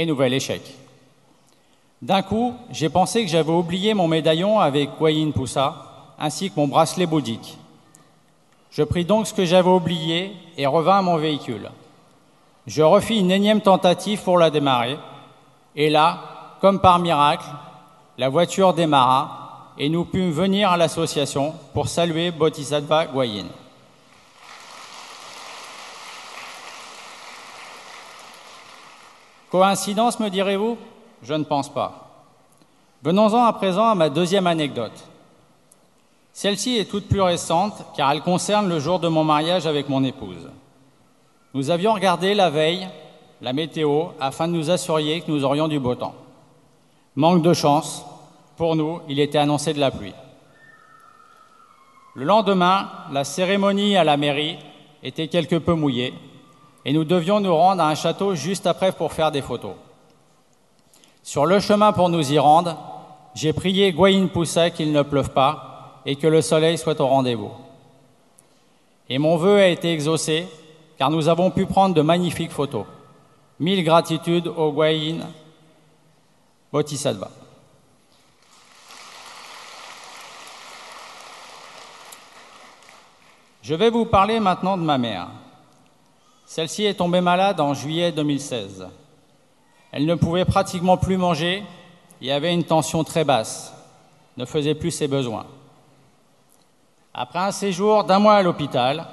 [0.01, 0.61] et nouvel échec.
[2.01, 6.67] D'un coup, j'ai pensé que j'avais oublié mon médaillon avec Guayin Poussa, ainsi que mon
[6.67, 7.57] bracelet bouddhique.
[8.69, 11.71] Je pris donc ce que j'avais oublié et revins à mon véhicule.
[12.67, 14.97] Je refis une énième tentative pour la démarrer,
[15.75, 16.19] et là,
[16.61, 17.45] comme par miracle,
[18.19, 23.45] la voiture démarra et nous pûmes venir à l'association pour saluer Bodhisattva Guayin.
[29.51, 30.77] Coïncidence, me direz-vous?
[31.23, 32.25] Je ne pense pas.
[33.03, 35.05] Venons-en à présent à ma deuxième anecdote.
[36.33, 40.03] Celle-ci est toute plus récente car elle concerne le jour de mon mariage avec mon
[40.03, 40.49] épouse.
[41.53, 42.87] Nous avions regardé la veille
[43.41, 46.15] la météo afin de nous assurer que nous aurions du beau temps.
[47.15, 48.05] Manque de chance,
[48.55, 50.13] pour nous, il était annoncé de la pluie.
[52.15, 54.57] Le lendemain, la cérémonie à la mairie
[55.03, 56.13] était quelque peu mouillée
[56.87, 59.73] et nous devions nous rendre à un château juste après pour faire des photos.
[61.21, 62.77] Sur le chemin pour nous y rendre,
[63.35, 67.51] j'ai prié Guayin Poussa qu'il ne pleuve pas et que le soleil soit au rendez-vous.
[69.09, 70.47] Et mon vœu a été exaucé
[70.97, 72.85] car nous avons pu prendre de magnifiques photos.
[73.59, 75.17] Mille gratitudes au Guayin
[76.71, 77.29] Bodhisattva.
[83.61, 85.27] Je vais vous parler maintenant de ma mère.
[86.47, 88.87] Celle-ci est tombée malade en juillet 2016.
[89.91, 91.61] Elle ne pouvait pratiquement plus manger
[92.21, 93.73] et avait une tension très basse,
[94.37, 95.45] ne faisait plus ses besoins.
[97.13, 99.05] Après un séjour d'un mois à l'hôpital,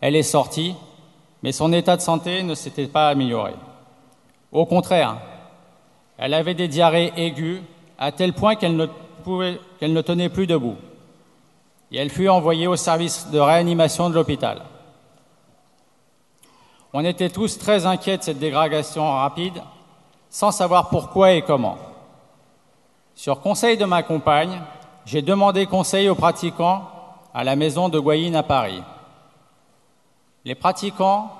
[0.00, 0.74] elle est sortie,
[1.44, 3.54] mais son état de santé ne s'était pas amélioré.
[4.50, 5.18] Au contraire,
[6.18, 7.62] elle avait des diarrhées aiguës
[7.96, 8.86] à tel point qu'elle ne,
[9.78, 10.76] qu'elle ne tenait plus debout.
[11.92, 14.62] Et elle fut envoyée au service de réanimation de l'hôpital.
[16.92, 19.62] On était tous très inquiets de cette dégradation rapide,
[20.28, 21.78] sans savoir pourquoi et comment.
[23.14, 24.60] Sur conseil de ma compagne,
[25.04, 26.88] j'ai demandé conseil aux pratiquants
[27.34, 28.82] à la maison de Guayin à Paris.
[30.44, 31.30] Les pratiquants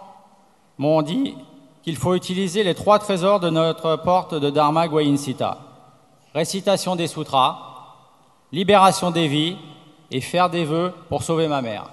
[0.79, 1.37] m'ont dit
[1.83, 5.59] qu'il faut utiliser les trois trésors de notre porte de Dharma Guayin Sita
[6.35, 7.59] récitation des sutras,
[8.53, 9.57] libération des vies
[10.11, 11.91] et faire des vœux pour sauver ma mère.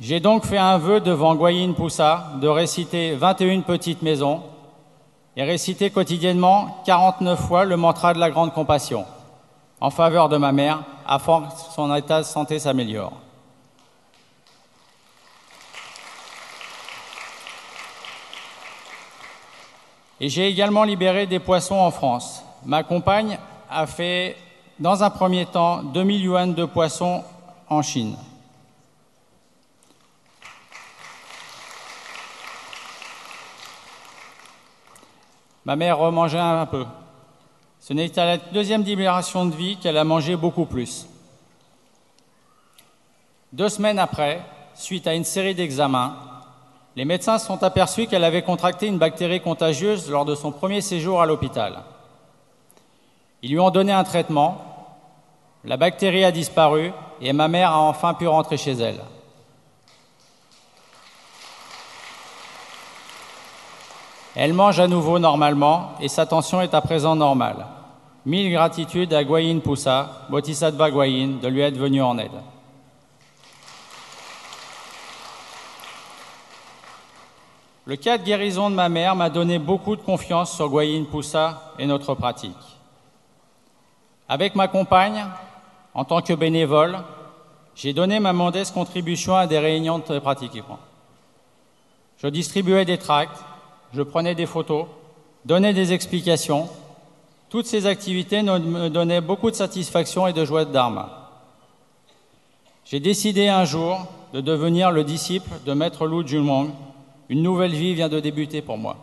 [0.00, 4.42] J'ai donc fait un vœu devant Guayin Poussa de réciter 21 petites maisons
[5.36, 9.04] et réciter quotidiennement 49 fois le mantra de la grande compassion
[9.78, 13.12] en faveur de ma mère afin que son état de santé s'améliore.
[20.18, 22.42] Et j'ai également libéré des poissons en France.
[22.64, 23.38] Ma compagne
[23.70, 24.36] a fait,
[24.78, 27.22] dans un premier temps, 2000 yuan de poissons
[27.68, 28.16] en Chine.
[35.70, 36.84] Ma mère remangeait un peu.
[37.78, 41.06] Ce n'est à la deuxième libération de vie qu'elle a mangé beaucoup plus.
[43.52, 44.40] Deux semaines après,
[44.74, 46.16] suite à une série d'examens,
[46.96, 50.80] les médecins se sont aperçus qu'elle avait contracté une bactérie contagieuse lors de son premier
[50.80, 51.84] séjour à l'hôpital.
[53.42, 54.96] Ils lui ont donné un traitement,
[55.62, 56.90] la bactérie a disparu
[57.20, 58.98] et ma mère a enfin pu rentrer chez elle.
[64.36, 67.66] Elle mange à nouveau normalement et sa tension est à présent normale.
[68.24, 72.30] Mille gratitudes à Guayin Poussa, Bodhisattva Guayin, de lui être venu en aide.
[77.86, 81.72] Le cas de guérison de ma mère m'a donné beaucoup de confiance sur Guayin Poussa
[81.78, 82.54] et notre pratique.
[84.28, 85.26] Avec ma compagne,
[85.92, 86.98] en tant que bénévole,
[87.74, 90.78] j'ai donné ma modeste contribution à des réunions de pratiquants.
[92.18, 93.42] Je distribuais des tracts,
[93.92, 94.86] je prenais des photos,
[95.44, 96.68] donnais des explications
[97.48, 101.30] Toutes ces activités me donnaient beaucoup de satisfaction et de joie de Dharma.
[102.84, 106.70] J'ai décidé un jour de devenir le disciple de Maître Lu Junmong.
[107.28, 108.96] Une nouvelle vie vient de débuter pour moi.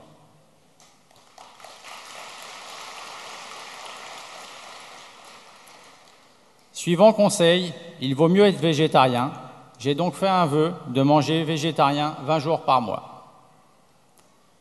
[6.71, 9.31] Suivant conseil, il vaut mieux être végétarien.
[9.79, 13.16] J'ai donc fait un vœu de manger végétarien 20 jours par mois.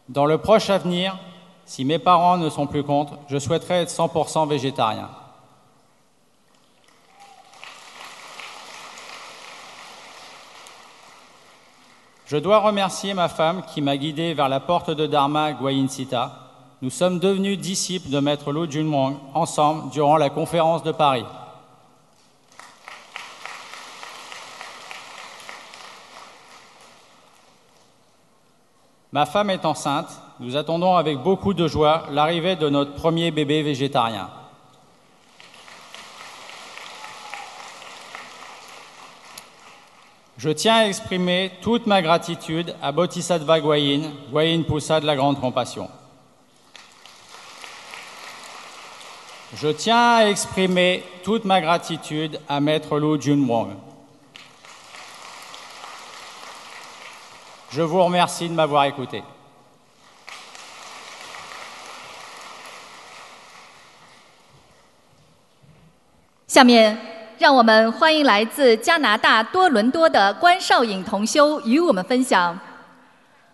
[0.09, 1.19] Dans le proche avenir,
[1.65, 5.09] si mes parents ne sont plus contre, je souhaiterais être 100% végétarien.
[12.27, 16.33] Je dois remercier ma femme qui m'a guidé vers la porte de Dharma Guayin Sita.
[16.83, 21.25] Nous sommes devenus disciples de Maître Lu Junmong ensemble durant la conférence de Paris.
[29.13, 30.09] Ma femme est enceinte.
[30.41, 34.29] Nous attendons avec beaucoup de joie l'arrivée de notre premier bébé végétarien.
[40.39, 45.41] Je tiens à exprimer toute ma gratitude à Bodhisattva Guayin, Guayin Poussa de la Grande
[45.41, 45.89] Compassion.
[49.55, 53.86] Je tiens à exprimer toute ma gratitude à Maître Lu Junwong.
[71.05, 72.59] 同修与我们分享：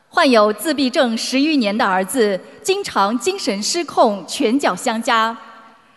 [0.08, 5.36] 患有自闭症十余年的儿子，经常精神失控、拳脚相加，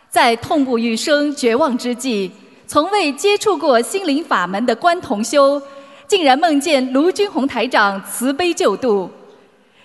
[0.09, 2.31] 在痛不欲生、绝望之际，
[2.65, 5.61] 从未接触过心灵法门的关同修。
[6.07, 9.09] 竟然梦见卢军宏台长慈悲救度，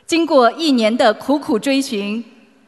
[0.06, 2.22] 经过一年的苦苦追寻，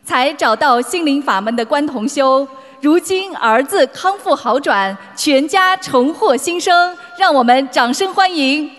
[0.05, 2.47] 才找到心灵法门的关同修。
[2.81, 8.71] 如今儿子康复好转，全家重获新生，让我们掌声欢迎！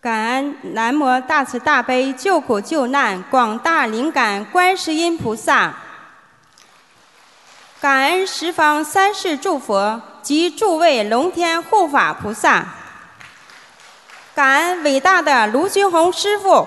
[0.00, 5.74] 感恩南无大慈大悲救苦救难广大灵感观世音菩萨。
[7.78, 12.64] 感恩十方三世诸佛及诸位龙天护法菩萨，
[14.34, 16.66] 感恩伟大的卢军宏师傅。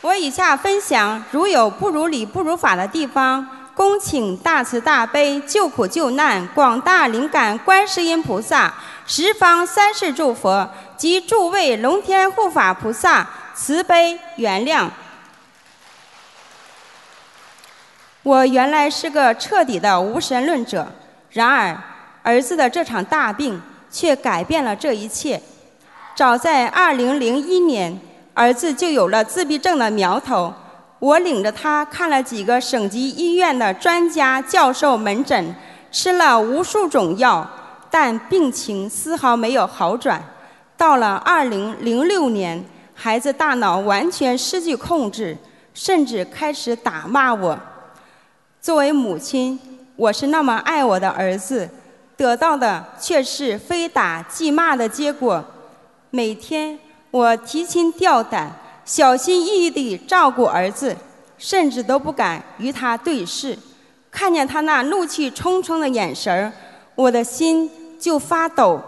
[0.00, 8.74] 我以下分享，如有不如理、不如法的地方，恭请大慈大悲救苦救难广大灵感观世音菩萨、
[9.06, 14.88] 十方三世诸佛及诸位龙天护法菩萨慈悲原谅。
[18.24, 20.86] 我原来是个彻底的无神论者，
[21.30, 21.76] 然而
[22.22, 23.60] 儿子的这场大病
[23.90, 25.42] 却改变了这一切。
[26.14, 28.00] 早在2001年，
[28.32, 30.54] 儿子就有了自闭症的苗头。
[31.00, 35.52] 我领着他看了几个省级医院的专家教授门诊，
[35.90, 37.44] 吃了无数种药，
[37.90, 40.22] 但病情丝毫没有好转。
[40.76, 42.64] 到了2006年，
[42.94, 45.36] 孩子大脑完全失去控制，
[45.74, 47.58] 甚至开始打骂我。
[48.62, 49.58] 作为母亲，
[49.96, 51.68] 我是那么爱我的儿子，
[52.16, 55.44] 得到的却是非打即骂的结果。
[56.10, 56.78] 每天
[57.10, 58.52] 我提心吊胆，
[58.84, 60.96] 小心翼翼地照顾儿子，
[61.36, 63.58] 甚至都不敢与他对视。
[64.12, 66.52] 看见他那怒气冲冲的眼神儿，
[66.94, 68.80] 我的心就发抖。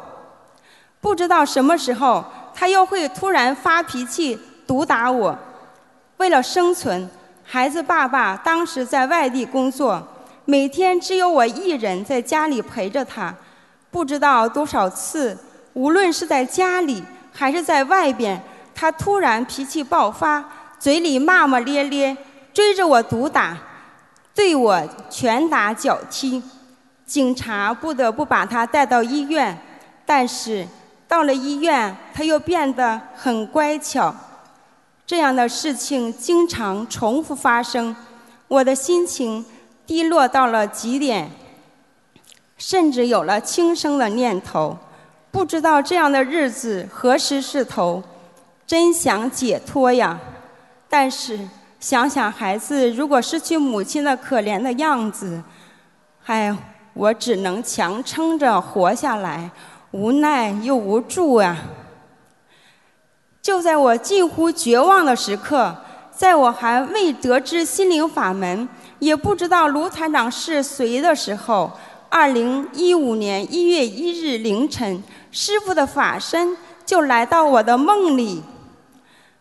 [1.00, 5.36] 不知道什么时候他又会突然发脾气，毒打我。
[6.18, 7.10] 为了生存。
[7.46, 10.02] 孩子爸爸当时在外地工作，
[10.44, 13.32] 每天只有我一人在家里陪着他。
[13.90, 15.38] 不知道多少次，
[15.74, 18.42] 无论是在家里还是在外边，
[18.74, 20.44] 他突然脾气爆发，
[20.78, 22.16] 嘴里骂骂咧咧，
[22.52, 23.56] 追着我毒打，
[24.34, 26.42] 对我拳打脚踢。
[27.06, 29.56] 警察不得不把他带到医院，
[30.06, 30.66] 但是
[31.06, 34.12] 到了医院，他又变得很乖巧。
[35.06, 37.94] 这样的事情经常重复发生，
[38.48, 39.44] 我的心情
[39.86, 41.30] 低落到了极点，
[42.56, 44.76] 甚至有了轻生的念头。
[45.30, 48.02] 不知道这样的日子何时是头，
[48.66, 50.18] 真想解脱呀！
[50.88, 51.38] 但是
[51.80, 55.42] 想想孩子如果失去母亲的可怜的样子，
[56.24, 56.56] 哎，
[56.94, 59.50] 我只能强撑着活下来，
[59.90, 61.58] 无奈又无助啊！
[63.44, 65.76] 就在我近乎绝望的时刻，
[66.10, 68.66] 在我还未得知心灵法门，
[69.00, 71.70] 也不知道卢团长是谁的时候，
[72.08, 78.42] 二零一五年一月一日凌晨，师傅的法身就来到我的梦里。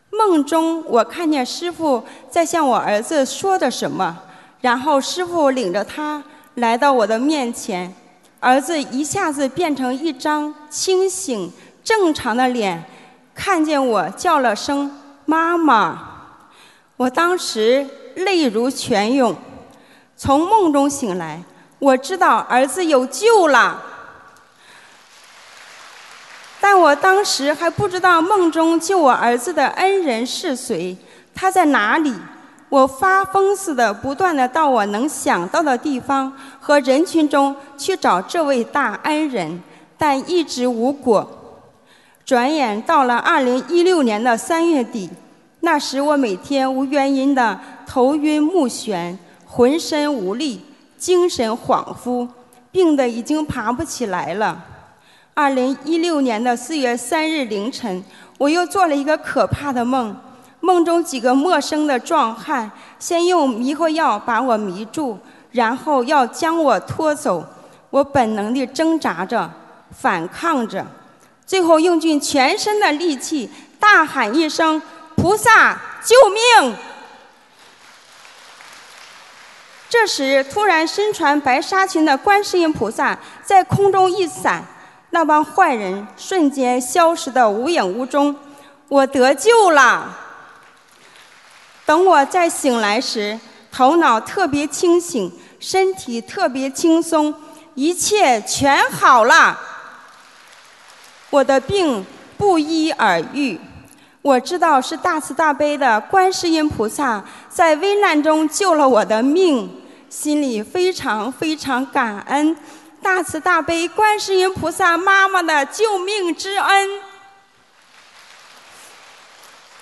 [0.10, 4.20] 梦中我看见师傅在向我儿子说的什么，
[4.60, 6.22] 然后师傅领着他
[6.56, 7.96] 来到我的面前，
[8.42, 11.50] 儿子一下子变成一张清醒
[11.82, 12.84] 正常的脸，
[13.36, 14.92] 看见我叫了声
[15.26, 16.00] “妈妈”，
[16.98, 19.36] 我当时泪如泉涌。
[20.16, 21.42] 从梦中醒来，
[21.80, 23.82] 我知道儿子有救了。
[26.62, 30.96] 但我当时还不知道梦中救我儿子的恩人是谁，
[31.36, 32.14] 他在哪里？
[32.70, 39.62] 我发疯似的不断的到我能想到的地方和人群中去找这位大恩人，
[39.98, 41.43] 但一直无果。
[42.26, 45.10] 转眼到了二零一六年的三月底，
[45.60, 50.62] 那时我每天无原因的头晕目眩，浑身无力，
[50.98, 52.28] 精神恍惚，
[52.72, 54.64] 病得已经爬不起来了。
[55.34, 58.02] 二零一六年的四月三日凌晨，
[58.38, 60.16] 我又做了一个可怕的梦。
[60.62, 65.18] 梦中几个陌生的壮汉先用迷惑药把我迷住，
[65.52, 67.46] 然后要将我拖走。
[67.90, 69.52] 我本能地挣扎着，
[69.92, 70.86] 反抗着，
[71.46, 74.82] 最后用尽全身的力气大喊一声
[75.16, 76.76] ：“菩萨，救命！”
[79.90, 84.66] 这时，突然身穿白纱裙的观世音菩萨在空中一闪。
[85.12, 88.36] 那帮坏人瞬间消失得无影无踪，
[88.88, 90.18] 我得救了。
[91.86, 93.40] 等我再醒来时，
[93.72, 97.36] 头脑特别清醒，身体特别轻松，
[97.76, 99.60] 一切全好了。
[101.34, 102.06] 我的病
[102.38, 103.60] 不医而愈，
[104.22, 109.68] 我知道是大慈大悲的观世音菩萨在危难中救了我的命，
[110.12, 112.56] 心里非常非常感恩。
[113.02, 116.90] 大慈大悲观世音菩萨妈妈的救命之恩。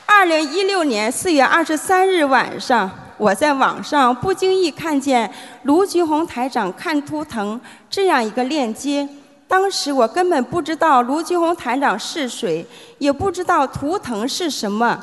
[0.06, 5.30] 二零一六年四月二十三日晚上，我在网上不经意看见
[5.64, 9.10] 卢菊红台长看图腾这样一个链接。
[9.52, 12.66] 当时我根本不知道卢菊红台长是谁，
[13.00, 14.98] 也不知道图腾是什么。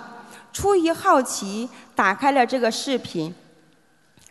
[0.55, 3.35] 出于好奇，打开了这个视频。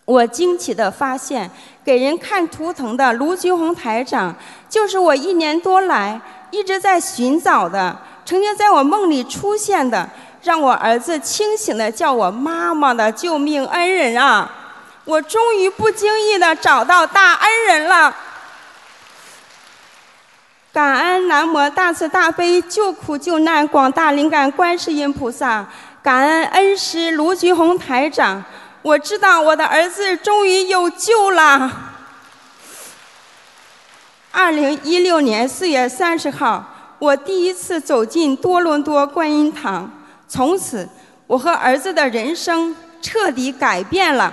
[0.05, 1.47] 我惊奇地发现，
[1.85, 4.35] 给人看图腾的卢军红台长，
[4.67, 7.95] 就是我一年多来一直在寻找的，
[8.25, 10.09] 曾经在我梦里出现的，
[10.41, 14.51] 让我儿子清醒的叫我妈妈的救命恩人啊！
[15.05, 18.11] 我终于不经意的找到大恩人了。
[20.77, 25.67] 感恩南无大慈大悲救苦救难广大灵感观世音菩萨，
[26.03, 28.45] 感恩恩师卢菊红台长。
[28.83, 31.95] 我知道我的儿子终于有救了。
[34.31, 36.63] 二零一六年四月三十号，
[36.99, 39.91] 我第一次走进多伦多观音堂，
[40.27, 40.87] 从此
[41.25, 44.31] 我和儿子的人生彻底改变了。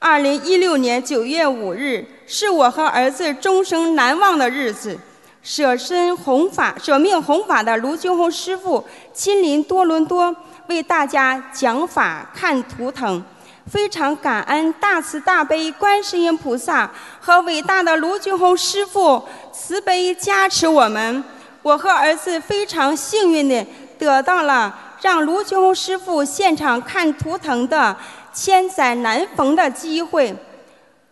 [0.00, 4.98] 二零一六年九月五日是我和儿子终生难忘的日子，
[5.42, 10.34] 舍身弘法、舍命弘法的卢俊宏师傅亲临多伦多。
[10.68, 13.20] 为大家讲法看图腾，
[13.68, 16.88] 非常感恩大慈大悲观世音菩萨
[17.20, 19.20] 和伟大的卢俊宏师傅
[19.52, 21.24] 慈悲加持我们。
[21.62, 23.66] 我和儿子非常幸运的
[23.98, 24.72] 得到了
[25.02, 27.96] 让卢俊宏师傅现场看图腾的
[28.32, 30.32] 千载难逢的机会，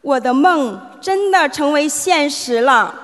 [0.02, 2.94] 我的梦真的成为现实了。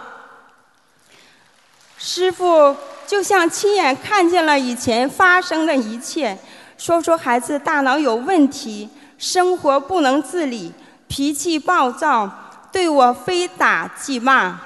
[2.06, 2.76] 师傅。
[3.06, 6.36] 就像亲眼看见了以前发生的一切，
[6.78, 8.88] 说出孩子大脑有问题，
[9.18, 10.72] 生活不能自理，
[11.06, 12.28] 脾气暴躁，
[12.72, 14.58] 对我非打即骂。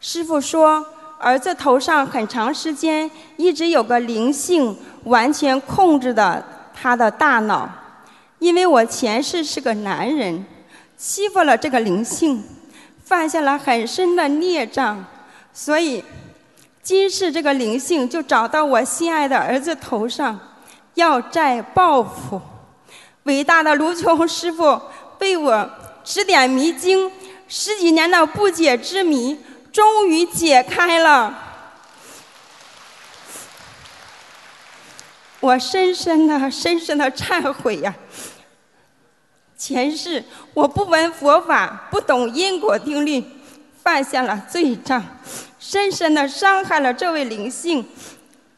[0.00, 0.84] 师傅说，
[1.18, 6.42] 儿子头上很长时间一直有个灵性，完全控制的
[6.74, 7.68] 他的大脑。
[8.38, 10.46] 因为我前世是个男人，
[10.96, 12.42] 欺负了这个灵性，
[13.04, 15.04] 犯下了很深的孽障，
[15.52, 16.02] 所以。
[16.90, 20.36] 今世这个灵性就找到我心爱的儿子头上，
[20.94, 22.42] 要债报复。
[23.22, 24.82] 伟大的卢琼师傅
[25.20, 25.70] 为我
[26.02, 27.08] 指点迷津，
[27.46, 29.38] 十几年的不解之谜
[29.70, 31.32] 终于解开了。
[35.38, 37.94] 我深深的、深深的忏悔呀！
[39.56, 40.24] 前世
[40.54, 43.22] 我不闻佛法，不懂因果定律，
[43.80, 45.00] 犯下了罪障。
[45.60, 47.86] 深深的伤害了这位灵性，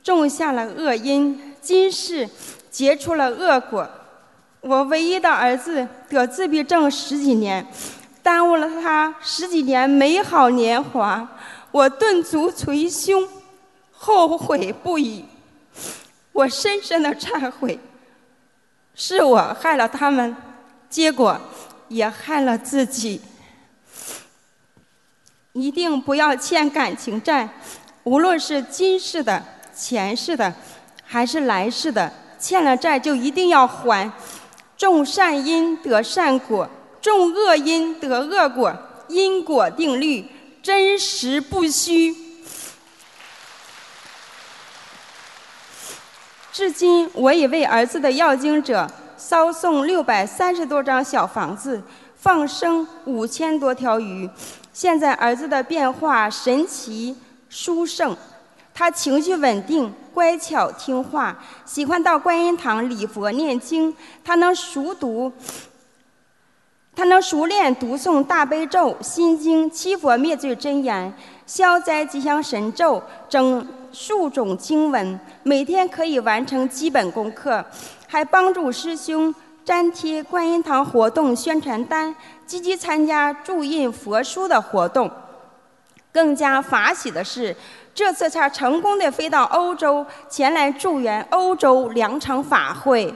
[0.05, 2.29] 种下了恶因，今世
[2.71, 3.91] 结出了恶果。
[4.61, 7.67] 我唯一的儿子得自闭症十几年，
[8.23, 11.29] 耽误了他十几年美好年华，
[11.73, 13.29] 我顿足捶胸，
[13.91, 15.25] 后悔不已。
[16.31, 17.81] 我深深的忏悔，
[18.95, 20.37] 是我害了他们，
[20.89, 21.37] 结果
[21.89, 23.21] 也害了自己。
[25.53, 27.49] 一定不要欠感情债，
[28.05, 29.45] 无论是今世的、
[29.75, 30.55] 前世的，
[31.05, 34.11] 还是来世的，欠了债就一定要还。
[34.79, 36.69] 种善因得善果，
[37.01, 38.75] 种恶因得恶果，
[39.09, 40.27] 因果定律，
[40.63, 42.17] 真实不虚。
[46.51, 51.83] 至今，我已为儿子的要经者烧送六百三十多张小房子，
[52.17, 54.29] 放生五千多条鱼。
[54.73, 57.17] 现在儿子的变化神奇
[57.49, 58.17] 殊胜，
[58.73, 63.95] 他情绪稳定、乖巧听话，喜欢到观音堂礼佛念经。
[64.25, 65.31] 他能熟读，
[66.97, 71.13] 他能熟练读诵大悲咒、心经、七佛灭罪真言、
[71.47, 73.67] 消灾吉祥神咒整。
[73.95, 77.63] 数种经文，每天可以完成基本功课，
[78.09, 79.35] 还帮助师兄
[79.67, 82.17] 粘贴观音堂活动宣传单，
[82.53, 85.11] 积极参加注印佛书的活动。
[86.13, 87.57] 更加法喜的是，
[87.95, 93.15] 这次他成功的飞到欧洲，前来助缘欧洲两场法会。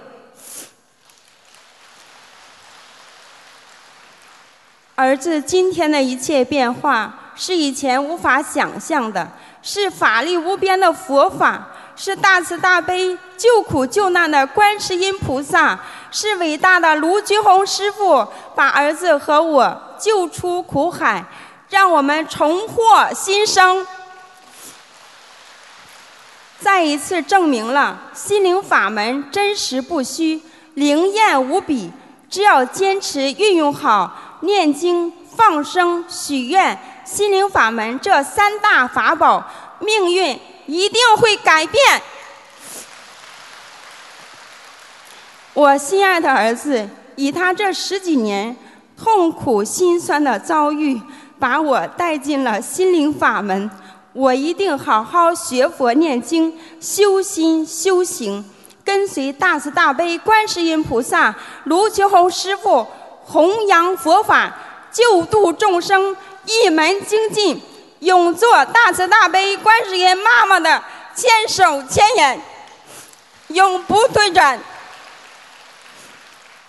[4.94, 9.30] 儿子今天的一切变化，是以前无法想象的。
[9.60, 15.78] 是法力无边的佛法，是大慈大悲救苦救难的观世音菩萨，
[16.10, 21.24] 是伟大的卢军宏师傅把儿子和我救出苦海，
[21.70, 23.86] 让我们重获新生。
[26.60, 30.42] 再一次证明了心灵法门真实不虚，
[30.74, 31.90] 灵验无比。
[32.28, 36.78] 只要坚持运用好念经、放生、许愿。
[37.04, 39.44] 心灵法门这三大法宝，
[39.78, 42.02] 命运一定会改变。
[45.54, 48.54] 我心爱的儿子，以他这十几年
[48.96, 51.00] 痛苦心酸的遭遇，
[51.38, 53.70] 把我带进了心灵法门。
[54.12, 58.44] 我一定好好学佛念经，修心修行，
[58.84, 62.86] 跟随大慈大悲观世音菩萨、卢秋红师傅
[63.24, 64.54] 弘扬佛法，
[64.92, 66.16] 救度众生。
[66.48, 67.60] 一门精进，
[68.06, 70.80] 永做大慈大悲观世音妈妈的
[71.12, 72.40] 千手千眼，
[73.48, 74.56] 永不退转。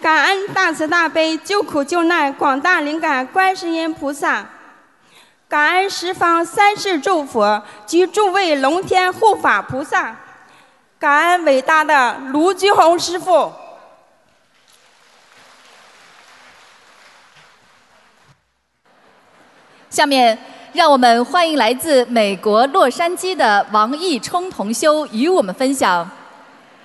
[0.02, 4.46] 感恩大慈大悲救苦救难广大灵感观世音菩萨，
[5.48, 10.16] 感恩十方三世诸佛及诸位龙天护法菩萨，
[10.98, 13.54] 感恩伟大的卢居宏师傅。
[19.92, 20.38] 下面，
[20.78, 26.08] 让我们欢迎来自美国洛杉矶的王义冲同修与我们分享：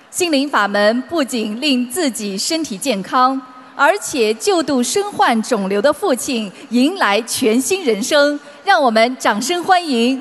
[0.09, 3.39] 心灵法门不仅令自己身体健康，
[3.75, 8.39] 而且救度身患肿瘤的父亲迎来全新人生。
[8.63, 10.19] 让我们掌声欢迎！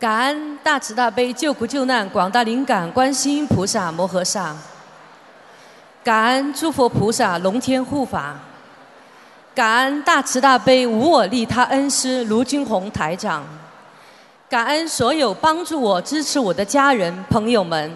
[0.00, 4.56] 感恩大慈大悲救苦救难广大灵感观世音菩萨摩诃萨，
[6.02, 8.34] 感恩诸佛菩萨龙天护法。
[9.56, 13.42] 感恩大慈大悲无我利他恩师卢军宏台长，
[14.50, 17.90] 感恩所有帮助我、支持我的家人朋友们，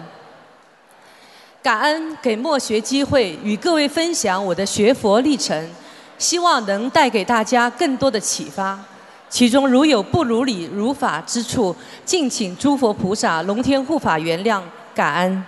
[1.61, 5.69] 感恩给莫学机会与各位分享我的学佛历程，
[6.17, 8.79] 希望能带给大家更多的启发。
[9.29, 14.59] 其中如有不如理如法之处，敬请诸佛菩萨龙天护法原谅。
[14.95, 15.43] 感恩。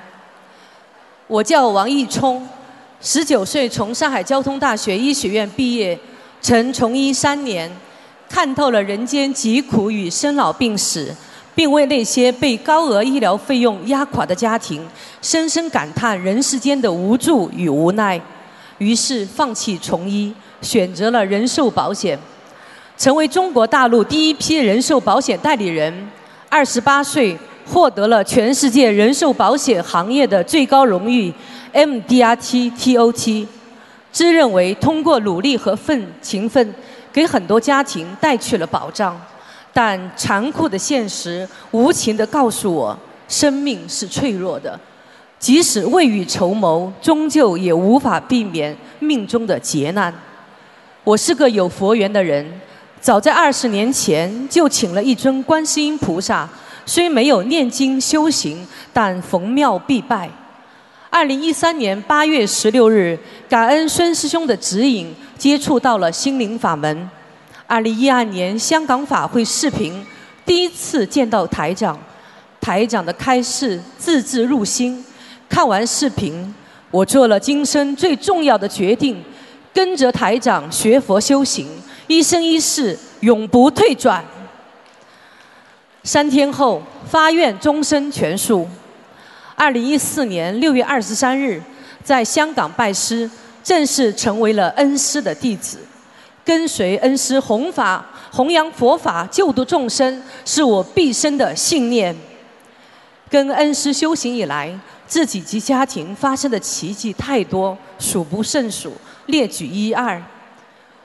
[1.26, 2.48] 我叫王义冲。
[3.06, 6.00] 十九岁从上海交通大学医学院毕业，
[6.40, 7.70] 曾从医三年，
[8.30, 11.14] 看透了人间疾苦与生老病死，
[11.54, 14.88] 并为那些被高额医疗费用压垮的家庭，
[15.22, 18.20] 深深感叹人世间的无助与无奈。
[18.78, 22.18] 于是放弃从医，选择了人寿保险，
[22.98, 25.94] 成为中国大陆第一批人寿保险代理人。
[26.48, 31.34] 二十八岁获得了全世界人寿保险行业的最高荣誉。
[31.74, 33.48] MDRT TOT，
[34.12, 36.74] 自认为通过努力和奋勤奋，
[37.12, 39.20] 给很多家庭带去了保障，
[39.74, 42.98] 但残酷的现实无情地告诉我，
[43.28, 44.80] 生命是脆弱的，
[45.40, 50.14] 即使未雨绸缪，终究也无法避免命中的劫难。
[51.04, 52.46] 我是个有佛缘的人，
[53.02, 56.48] 早在二十年前就请了一尊观世音菩萨，
[56.86, 60.30] 虽没有念经修行，但逢庙必拜。
[61.14, 63.16] 二零一三年八月十六日，
[63.48, 67.08] 感恩孙师兄的指引，接触到了心灵法门。
[67.68, 70.04] 二零一二年香港法会视频，
[70.44, 71.96] 第一次见到台长，
[72.60, 75.06] 台长的开示字字入心。
[75.48, 76.52] 看完视频，
[76.90, 79.24] 我做了今生最重要的决定，
[79.72, 81.68] 跟着台长学佛修行，
[82.08, 84.26] 一生一世永不退转。
[86.02, 88.68] 三天后发愿终身全素。
[89.56, 91.62] 二零一四年六月二十三日，
[92.04, 93.30] 在香港拜师，
[93.64, 95.78] 正式成为了恩师的弟子。
[96.46, 102.14] 跟随恩师弘法、弘扬佛法、救度众生，是我毕生的信念。
[103.30, 104.78] 跟恩师修行以来，
[105.08, 108.94] 自己及家庭发生的奇迹太多，数不胜数，
[109.28, 110.22] 列举一二。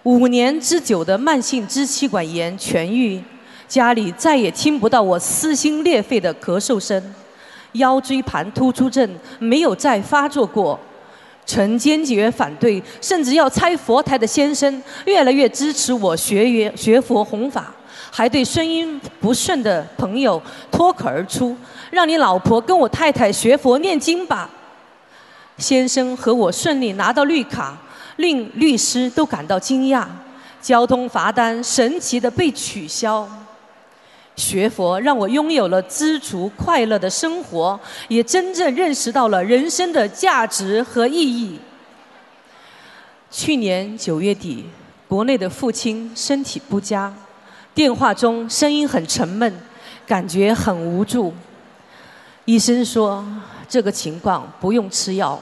[0.03, 3.23] 五年之久的慢性支气管炎痊愈，
[3.69, 7.15] 家里再也听不到我撕心裂肺的咳嗽声。
[7.73, 9.09] 腰椎盘突出症
[9.39, 10.79] 没有再发作过，
[11.47, 17.75] 曾坚决反对，甚至要拆佛台的先生，越来越支持我学学佛弘法，
[18.11, 20.41] 还对声音不顺的朋友
[20.71, 21.57] 脱口而出
[21.91, 24.51] ：“让你老婆跟我太太学佛念经吧。”
[25.59, 27.77] 先生和我顺利拿到绿卡，
[28.17, 30.07] 令律师都感到惊讶，
[30.61, 33.29] 交通罚单神奇的被取消。
[34.39, 41.59] 学佛让我拥有了知足快乐的生活，也真正认识到了人生的价值和意义。
[43.31, 44.65] 去年九月底，
[45.09, 47.13] 国内的父亲身体不佳，
[47.75, 49.53] 电话中声音很沉闷，
[50.07, 51.35] 感觉很无助。
[52.45, 53.27] 医生说
[53.69, 55.39] 这个情况不用吃药，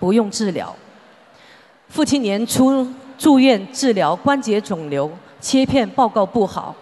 [0.00, 0.74] 不用治疗。
[1.88, 2.86] 父亲年初
[3.16, 6.74] 住院治疗关节肿瘤，切片报告不好。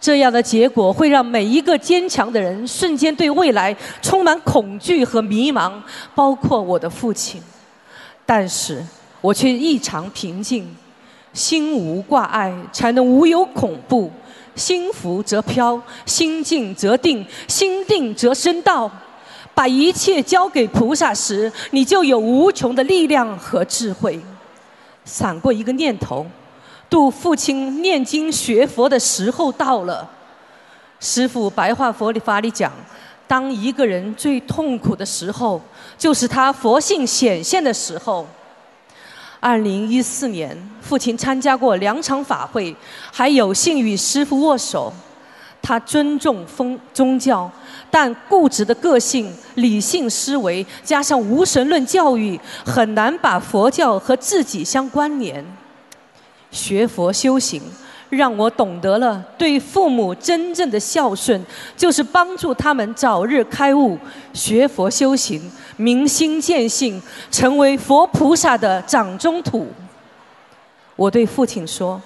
[0.00, 5.72] 这样的结果会让每一个坚强的人瞬间对未来充满恐惧和迷茫，
[6.14, 7.42] 包括我的父亲。
[8.24, 8.84] 但是
[9.20, 10.68] 我却异常平静，
[11.32, 14.10] 心无挂碍，才能无有恐怖。
[14.54, 18.90] 心浮则飘，心静则定，心定则生道。
[19.54, 24.20] 把一切交给菩萨时，你就有无穷的力量和智慧。
[25.04, 26.24] 闪过一个念头。
[26.90, 30.08] 度父亲念经学佛的时候到了。
[31.00, 32.72] 师父白话佛法里讲，
[33.26, 35.60] 当一个人最痛苦的时候，
[35.96, 38.26] 就是他佛性显现的时候。
[39.40, 42.74] 二零一四年，父亲参加过两场法会，
[43.12, 44.92] 还有幸与师父握手。
[45.62, 47.48] 他尊重风宗教，
[47.90, 55.44] 但固执的个性、理性思维加上无神论教育，很难把佛教和自己相关联。
[56.50, 57.60] 学佛修行，
[58.08, 61.44] 让我懂得了对父母真正的孝顺，
[61.76, 63.98] 就是帮助他们早日开悟。
[64.32, 69.68] 学佛修行，明心见性，成为佛菩萨的掌中土。
[70.96, 72.00] 我对父亲说：“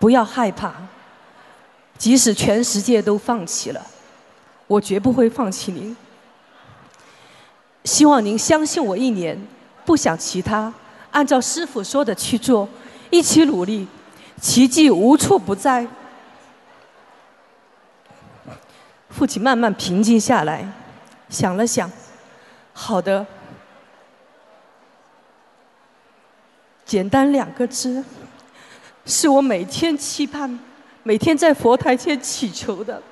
[0.00, 0.72] 不要害怕，
[1.98, 3.80] 即使全世界都放弃了，
[4.66, 5.94] 我绝不会放弃您。
[7.84, 9.38] 希望您相信我一年，
[9.84, 10.72] 不想其他，
[11.10, 12.66] 按照师傅说的去做。”
[13.10, 13.86] 一起努力，
[14.40, 15.86] 奇迹无处不在。
[19.10, 20.66] 父亲慢慢平静下来，
[21.28, 21.90] 想了想，
[22.72, 23.26] 好的，
[26.84, 28.04] 简单两个字，
[29.04, 30.58] 是我每天期盼、
[31.02, 33.02] 每天在佛台前祈求的。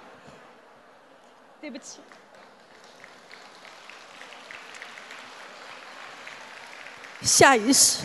[1.61, 1.99] 对不起，
[7.22, 8.05] 下一世。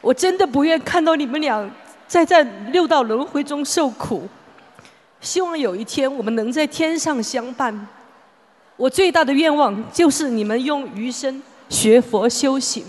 [0.00, 1.68] 我真的不愿看到你们俩
[2.06, 4.28] 再在六道轮回中受苦。
[5.20, 7.88] 希望有一天我们能在天上相伴。
[8.76, 12.84] 我最大的愿望就是你们用余生学佛修行。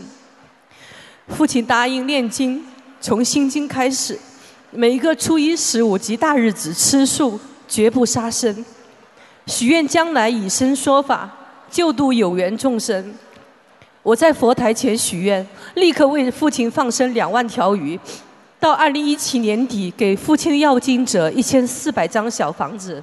[1.30, 2.64] 父亲答应念经，
[3.01, 4.18] 从心经开始，
[4.72, 8.64] 每一个初一十五及大日子吃素，绝不杀生。
[9.47, 11.30] 许愿将来以身说法，
[11.72, 13.14] 救度有缘众生。
[14.01, 15.45] 我在佛台前许愿，
[15.75, 17.99] 立刻为父亲放生两万条鱼。
[18.59, 23.01] 到二零一七年底，给父亲要经者一千四百张小房子。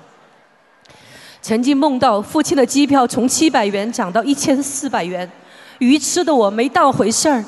[1.41, 5.31] 曾经梦到父亲的机票从七百元涨到一千四百元，
[5.79, 7.45] 愚痴的我没当回事儿，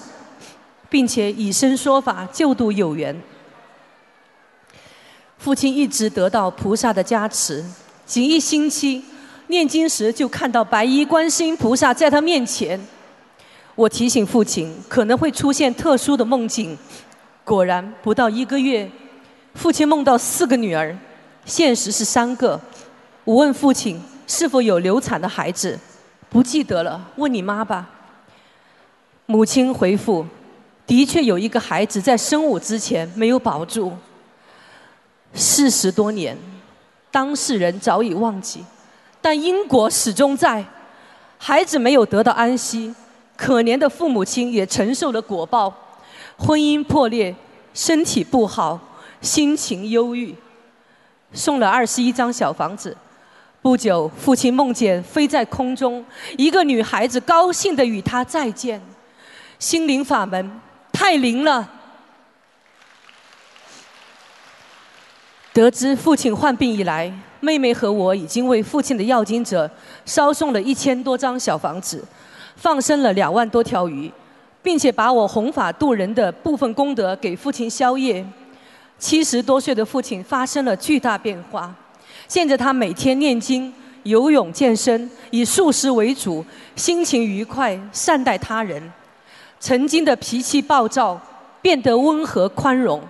[0.89, 3.19] 并且以身说法救度有缘。
[5.37, 7.65] 父亲一直得到菩萨的加持，
[8.07, 9.03] 仅一星期
[9.49, 12.79] 念经时就看到白衣观世音菩萨在他面前。
[13.79, 16.77] 我提醒父亲可能会出现特殊的梦境，
[17.45, 18.91] 果然不到一个月，
[19.55, 20.99] 父亲梦到四个女儿，
[21.45, 22.61] 现实是三个。
[23.23, 25.79] 我问父亲是否有流产的孩子，
[26.29, 27.89] 不记得了，问你妈吧。
[29.27, 30.27] 母亲回复：
[30.85, 33.93] 的确有一个孩子在生我之前没有保住。
[35.35, 36.37] 四十多年，
[37.13, 38.65] 当事人早已忘记，
[39.23, 40.65] 但因果始终在，
[41.39, 42.93] 孩子没有得到安息，
[43.39, 45.73] 可怜的父母亲也承受了果报，
[46.37, 47.33] 婚姻破裂，
[47.73, 48.77] 身体不好，
[49.21, 50.35] 心情忧郁。
[51.33, 52.97] 送了二十一张小房子，
[53.63, 56.05] 不久，父亲梦见飞在空中，
[56.37, 58.83] 一个女孩子高兴地与他再见。
[59.61, 60.61] 心灵法门
[60.93, 61.71] 太灵了。
[65.53, 69.71] 得知父亲患病以来，妹妹和我已经为父亲的要经者
[70.05, 72.05] 烧送了一千多张小房子，
[72.59, 74.11] 放生了两万多条鱼，
[74.61, 78.27] 并且把我弘法度人的部分功德给父亲消业。
[78.99, 81.73] 七十多岁的父亲发生了巨大变化，
[82.27, 86.45] 现在他每天念经、游泳、健身，以素食为主，
[86.75, 88.83] 心情愉快，善待他人。
[89.61, 91.21] 曾经的脾气暴躁
[91.63, 93.01] 变得温和宽容，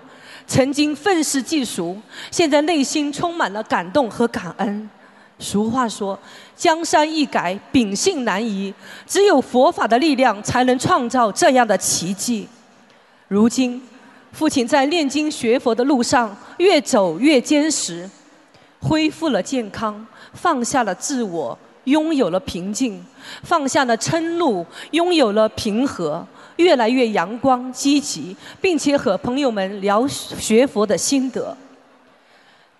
[0.46, 1.96] 曾经愤世嫉俗，
[2.30, 4.90] 现在内心充满了感动和感恩。
[5.38, 6.18] 俗话说
[6.56, 8.72] ：“江山易改，秉性难移。”
[9.06, 12.48] 只有佛法的力量才能创造这样的奇迹。
[13.28, 13.82] 如今。
[14.30, 18.08] 父亲在念经学佛的路上越走越坚实，
[18.78, 23.02] 恢复了健康，放下了自我，拥有了平静，
[23.42, 26.24] 放下了嗔怒，拥有了平和，
[26.56, 31.56] 越来越阳光积极，并且和朋友们聊学佛的心得。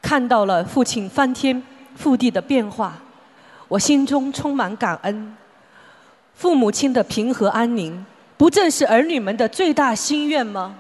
[0.03, 1.61] 看到了父亲翻天
[2.01, 2.97] 覆地的变化，
[3.67, 5.37] 我心中充满感恩。
[6.35, 10.75] 父母亲的平和安宁，不正是儿女们的最大心愿吗？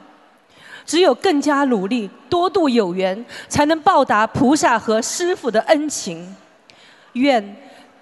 [0.86, 6.34] 只有更加努力，多度有缘，才能报答菩萨和师父的恩情。
[7.14, 7.56] 愿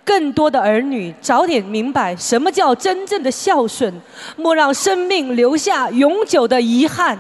[0.04, 3.92] 更多的儿女早点明白什么叫真正的孝顺，
[4.36, 7.18] 莫让生命留下永久的遗憾。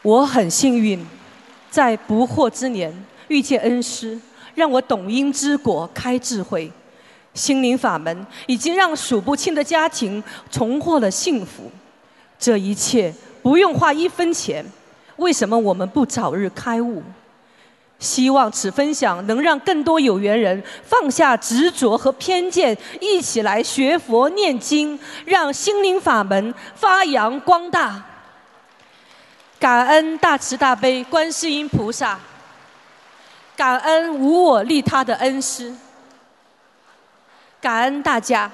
[0.00, 1.04] 我很幸运，
[1.68, 2.94] 在不惑之年
[3.28, 4.18] 遇见恩师，
[4.54, 6.70] 让我懂因知果，开智慧。
[7.34, 11.70] 心灵法门已经让数不清的家庭重获了幸福。
[12.38, 13.14] 这一切。
[13.42, 14.66] 不用花一分钱，
[15.18, 17.00] 为什么我们不早日开悟？
[18.00, 28.04] 希望此分享能让更多有缘人放下执着和偏见，一起来学佛念经，让心灵法门发扬光大。
[29.60, 32.18] 感恩大慈大悲观世音菩萨，
[33.56, 35.74] 感恩无我利他的恩师，
[37.60, 38.50] 感恩大家。